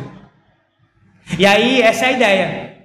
[1.37, 2.77] E aí, essa é a ideia.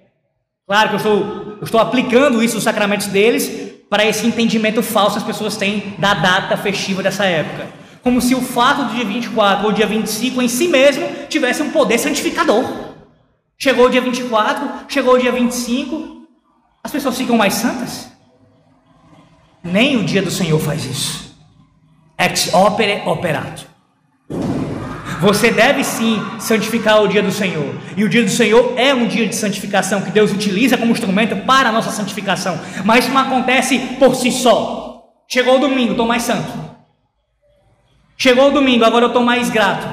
[0.67, 5.13] Claro que eu estou, eu estou aplicando isso nos sacramentos deles para esse entendimento falso
[5.13, 9.05] que as pessoas têm da data festiva dessa época como se o fato do dia
[9.05, 12.63] 24 ou dia 25 em si mesmo tivesse um poder santificador.
[13.57, 16.27] Chegou o dia 24, chegou o dia 25,
[16.83, 18.13] as pessoas ficam mais santas?
[19.63, 21.35] Nem o dia do Senhor faz isso.
[22.19, 23.67] Ex opere operato.
[25.25, 27.75] Você deve sim santificar o dia do Senhor.
[27.97, 31.35] E o dia do Senhor é um dia de santificação que Deus utiliza como instrumento
[31.47, 32.61] para a nossa santificação.
[32.85, 35.03] Mas isso não acontece por si só.
[35.27, 36.53] Chegou o domingo, estou mais santo.
[38.19, 39.87] Chegou o domingo, agora eu estou mais grato.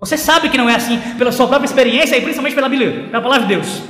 [0.00, 3.22] Você sabe que não é assim pela sua própria experiência e principalmente pela Bíblia, pela
[3.22, 3.82] palavra de Deus.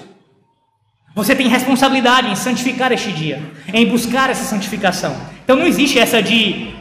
[1.15, 3.41] Você tem responsabilidade em santificar este dia,
[3.73, 5.17] em buscar essa santificação.
[5.43, 6.75] Então não existe essa de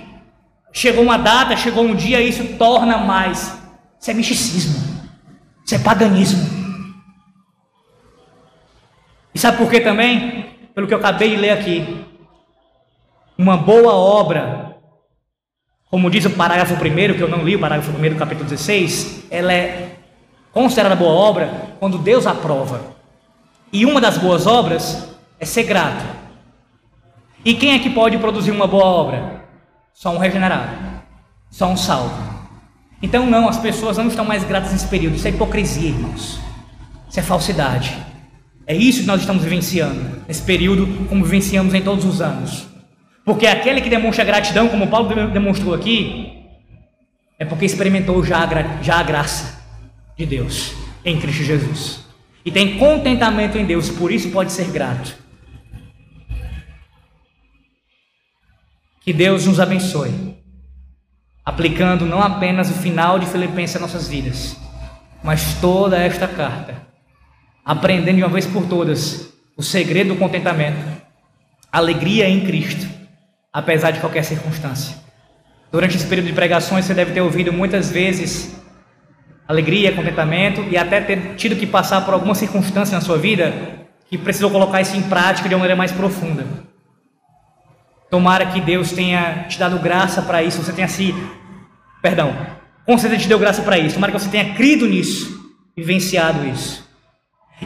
[0.73, 3.63] chegou uma data, chegou um dia, isso torna mais.
[4.06, 5.10] Isso é misticismo.
[5.65, 6.48] Isso é paganismo.
[9.34, 10.45] E sabe por quê também?
[10.76, 12.06] Pelo que eu acabei de ler aqui.
[13.36, 14.77] Uma boa obra
[15.90, 16.77] como diz o parágrafo 1,
[17.15, 19.95] que eu não li, o parágrafo 1 do capítulo 16, ela é
[20.52, 21.49] considerada boa obra
[21.80, 22.82] quando Deus aprova.
[23.73, 26.06] E uma das boas obras é ser grato.
[27.44, 29.45] E quem é que pode produzir uma boa obra?
[29.95, 30.77] Só um regenerado,
[31.49, 32.35] só um salvo.
[33.06, 35.15] Então, não, as pessoas não estão mais gratas nesse período.
[35.15, 36.40] Isso é hipocrisia, irmãos.
[37.07, 37.95] Isso é falsidade.
[38.65, 42.65] É isso que nós estamos vivenciando nesse período, como vivenciamos em todos os anos.
[43.23, 46.48] Porque aquele que demonstra gratidão, como Paulo demonstrou aqui,
[47.38, 49.64] é porque experimentou já a, já a graça
[50.18, 50.73] de Deus
[51.06, 51.99] em Cristo Jesus.
[52.44, 55.15] e tem contentamento em Deus, por isso pode ser grato.
[59.02, 60.35] Que Deus nos abençoe,
[61.45, 64.57] aplicando não apenas o final de Filipenses às nossas vidas,
[65.23, 66.76] mas toda esta carta,
[67.63, 70.84] aprendendo de uma vez por todas o segredo do contentamento,
[71.72, 72.88] alegria em Cristo,
[73.53, 74.97] apesar de qualquer circunstância.
[75.72, 78.55] Durante esse período de pregações, você deve ter ouvido muitas vezes
[79.47, 83.53] alegria, contentamento e até ter tido que passar por alguma circunstância na sua vida
[84.09, 86.45] que precisou colocar isso em prática de uma maneira mais profunda.
[88.10, 91.14] Tomara que Deus tenha te dado graça para isso, você tenha se.
[92.02, 92.36] Perdão,
[92.86, 93.95] com certeza te deu graça para isso.
[93.95, 96.86] Tomara que você tenha crido nisso, vivenciado isso.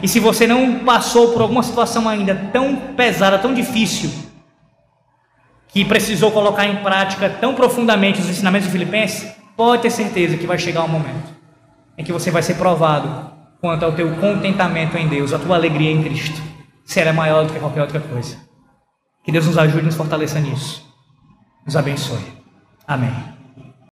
[0.02, 4.10] E se você não passou por alguma situação ainda tão pesada, tão difícil,
[5.68, 10.46] que precisou colocar em prática tão profundamente os ensinamentos de Filipenses, pode ter certeza que
[10.46, 11.30] vai chegar um momento
[11.96, 13.30] em que você vai ser provado
[13.60, 16.40] quanto ao teu contentamento em Deus, a tua alegria em Cristo.
[16.84, 18.49] Será maior do que qualquer outra coisa.
[19.24, 20.88] Que Deus nos ajude e nos fortaleça nisso.
[21.64, 22.24] Nos abençoe.
[22.86, 23.29] Amém.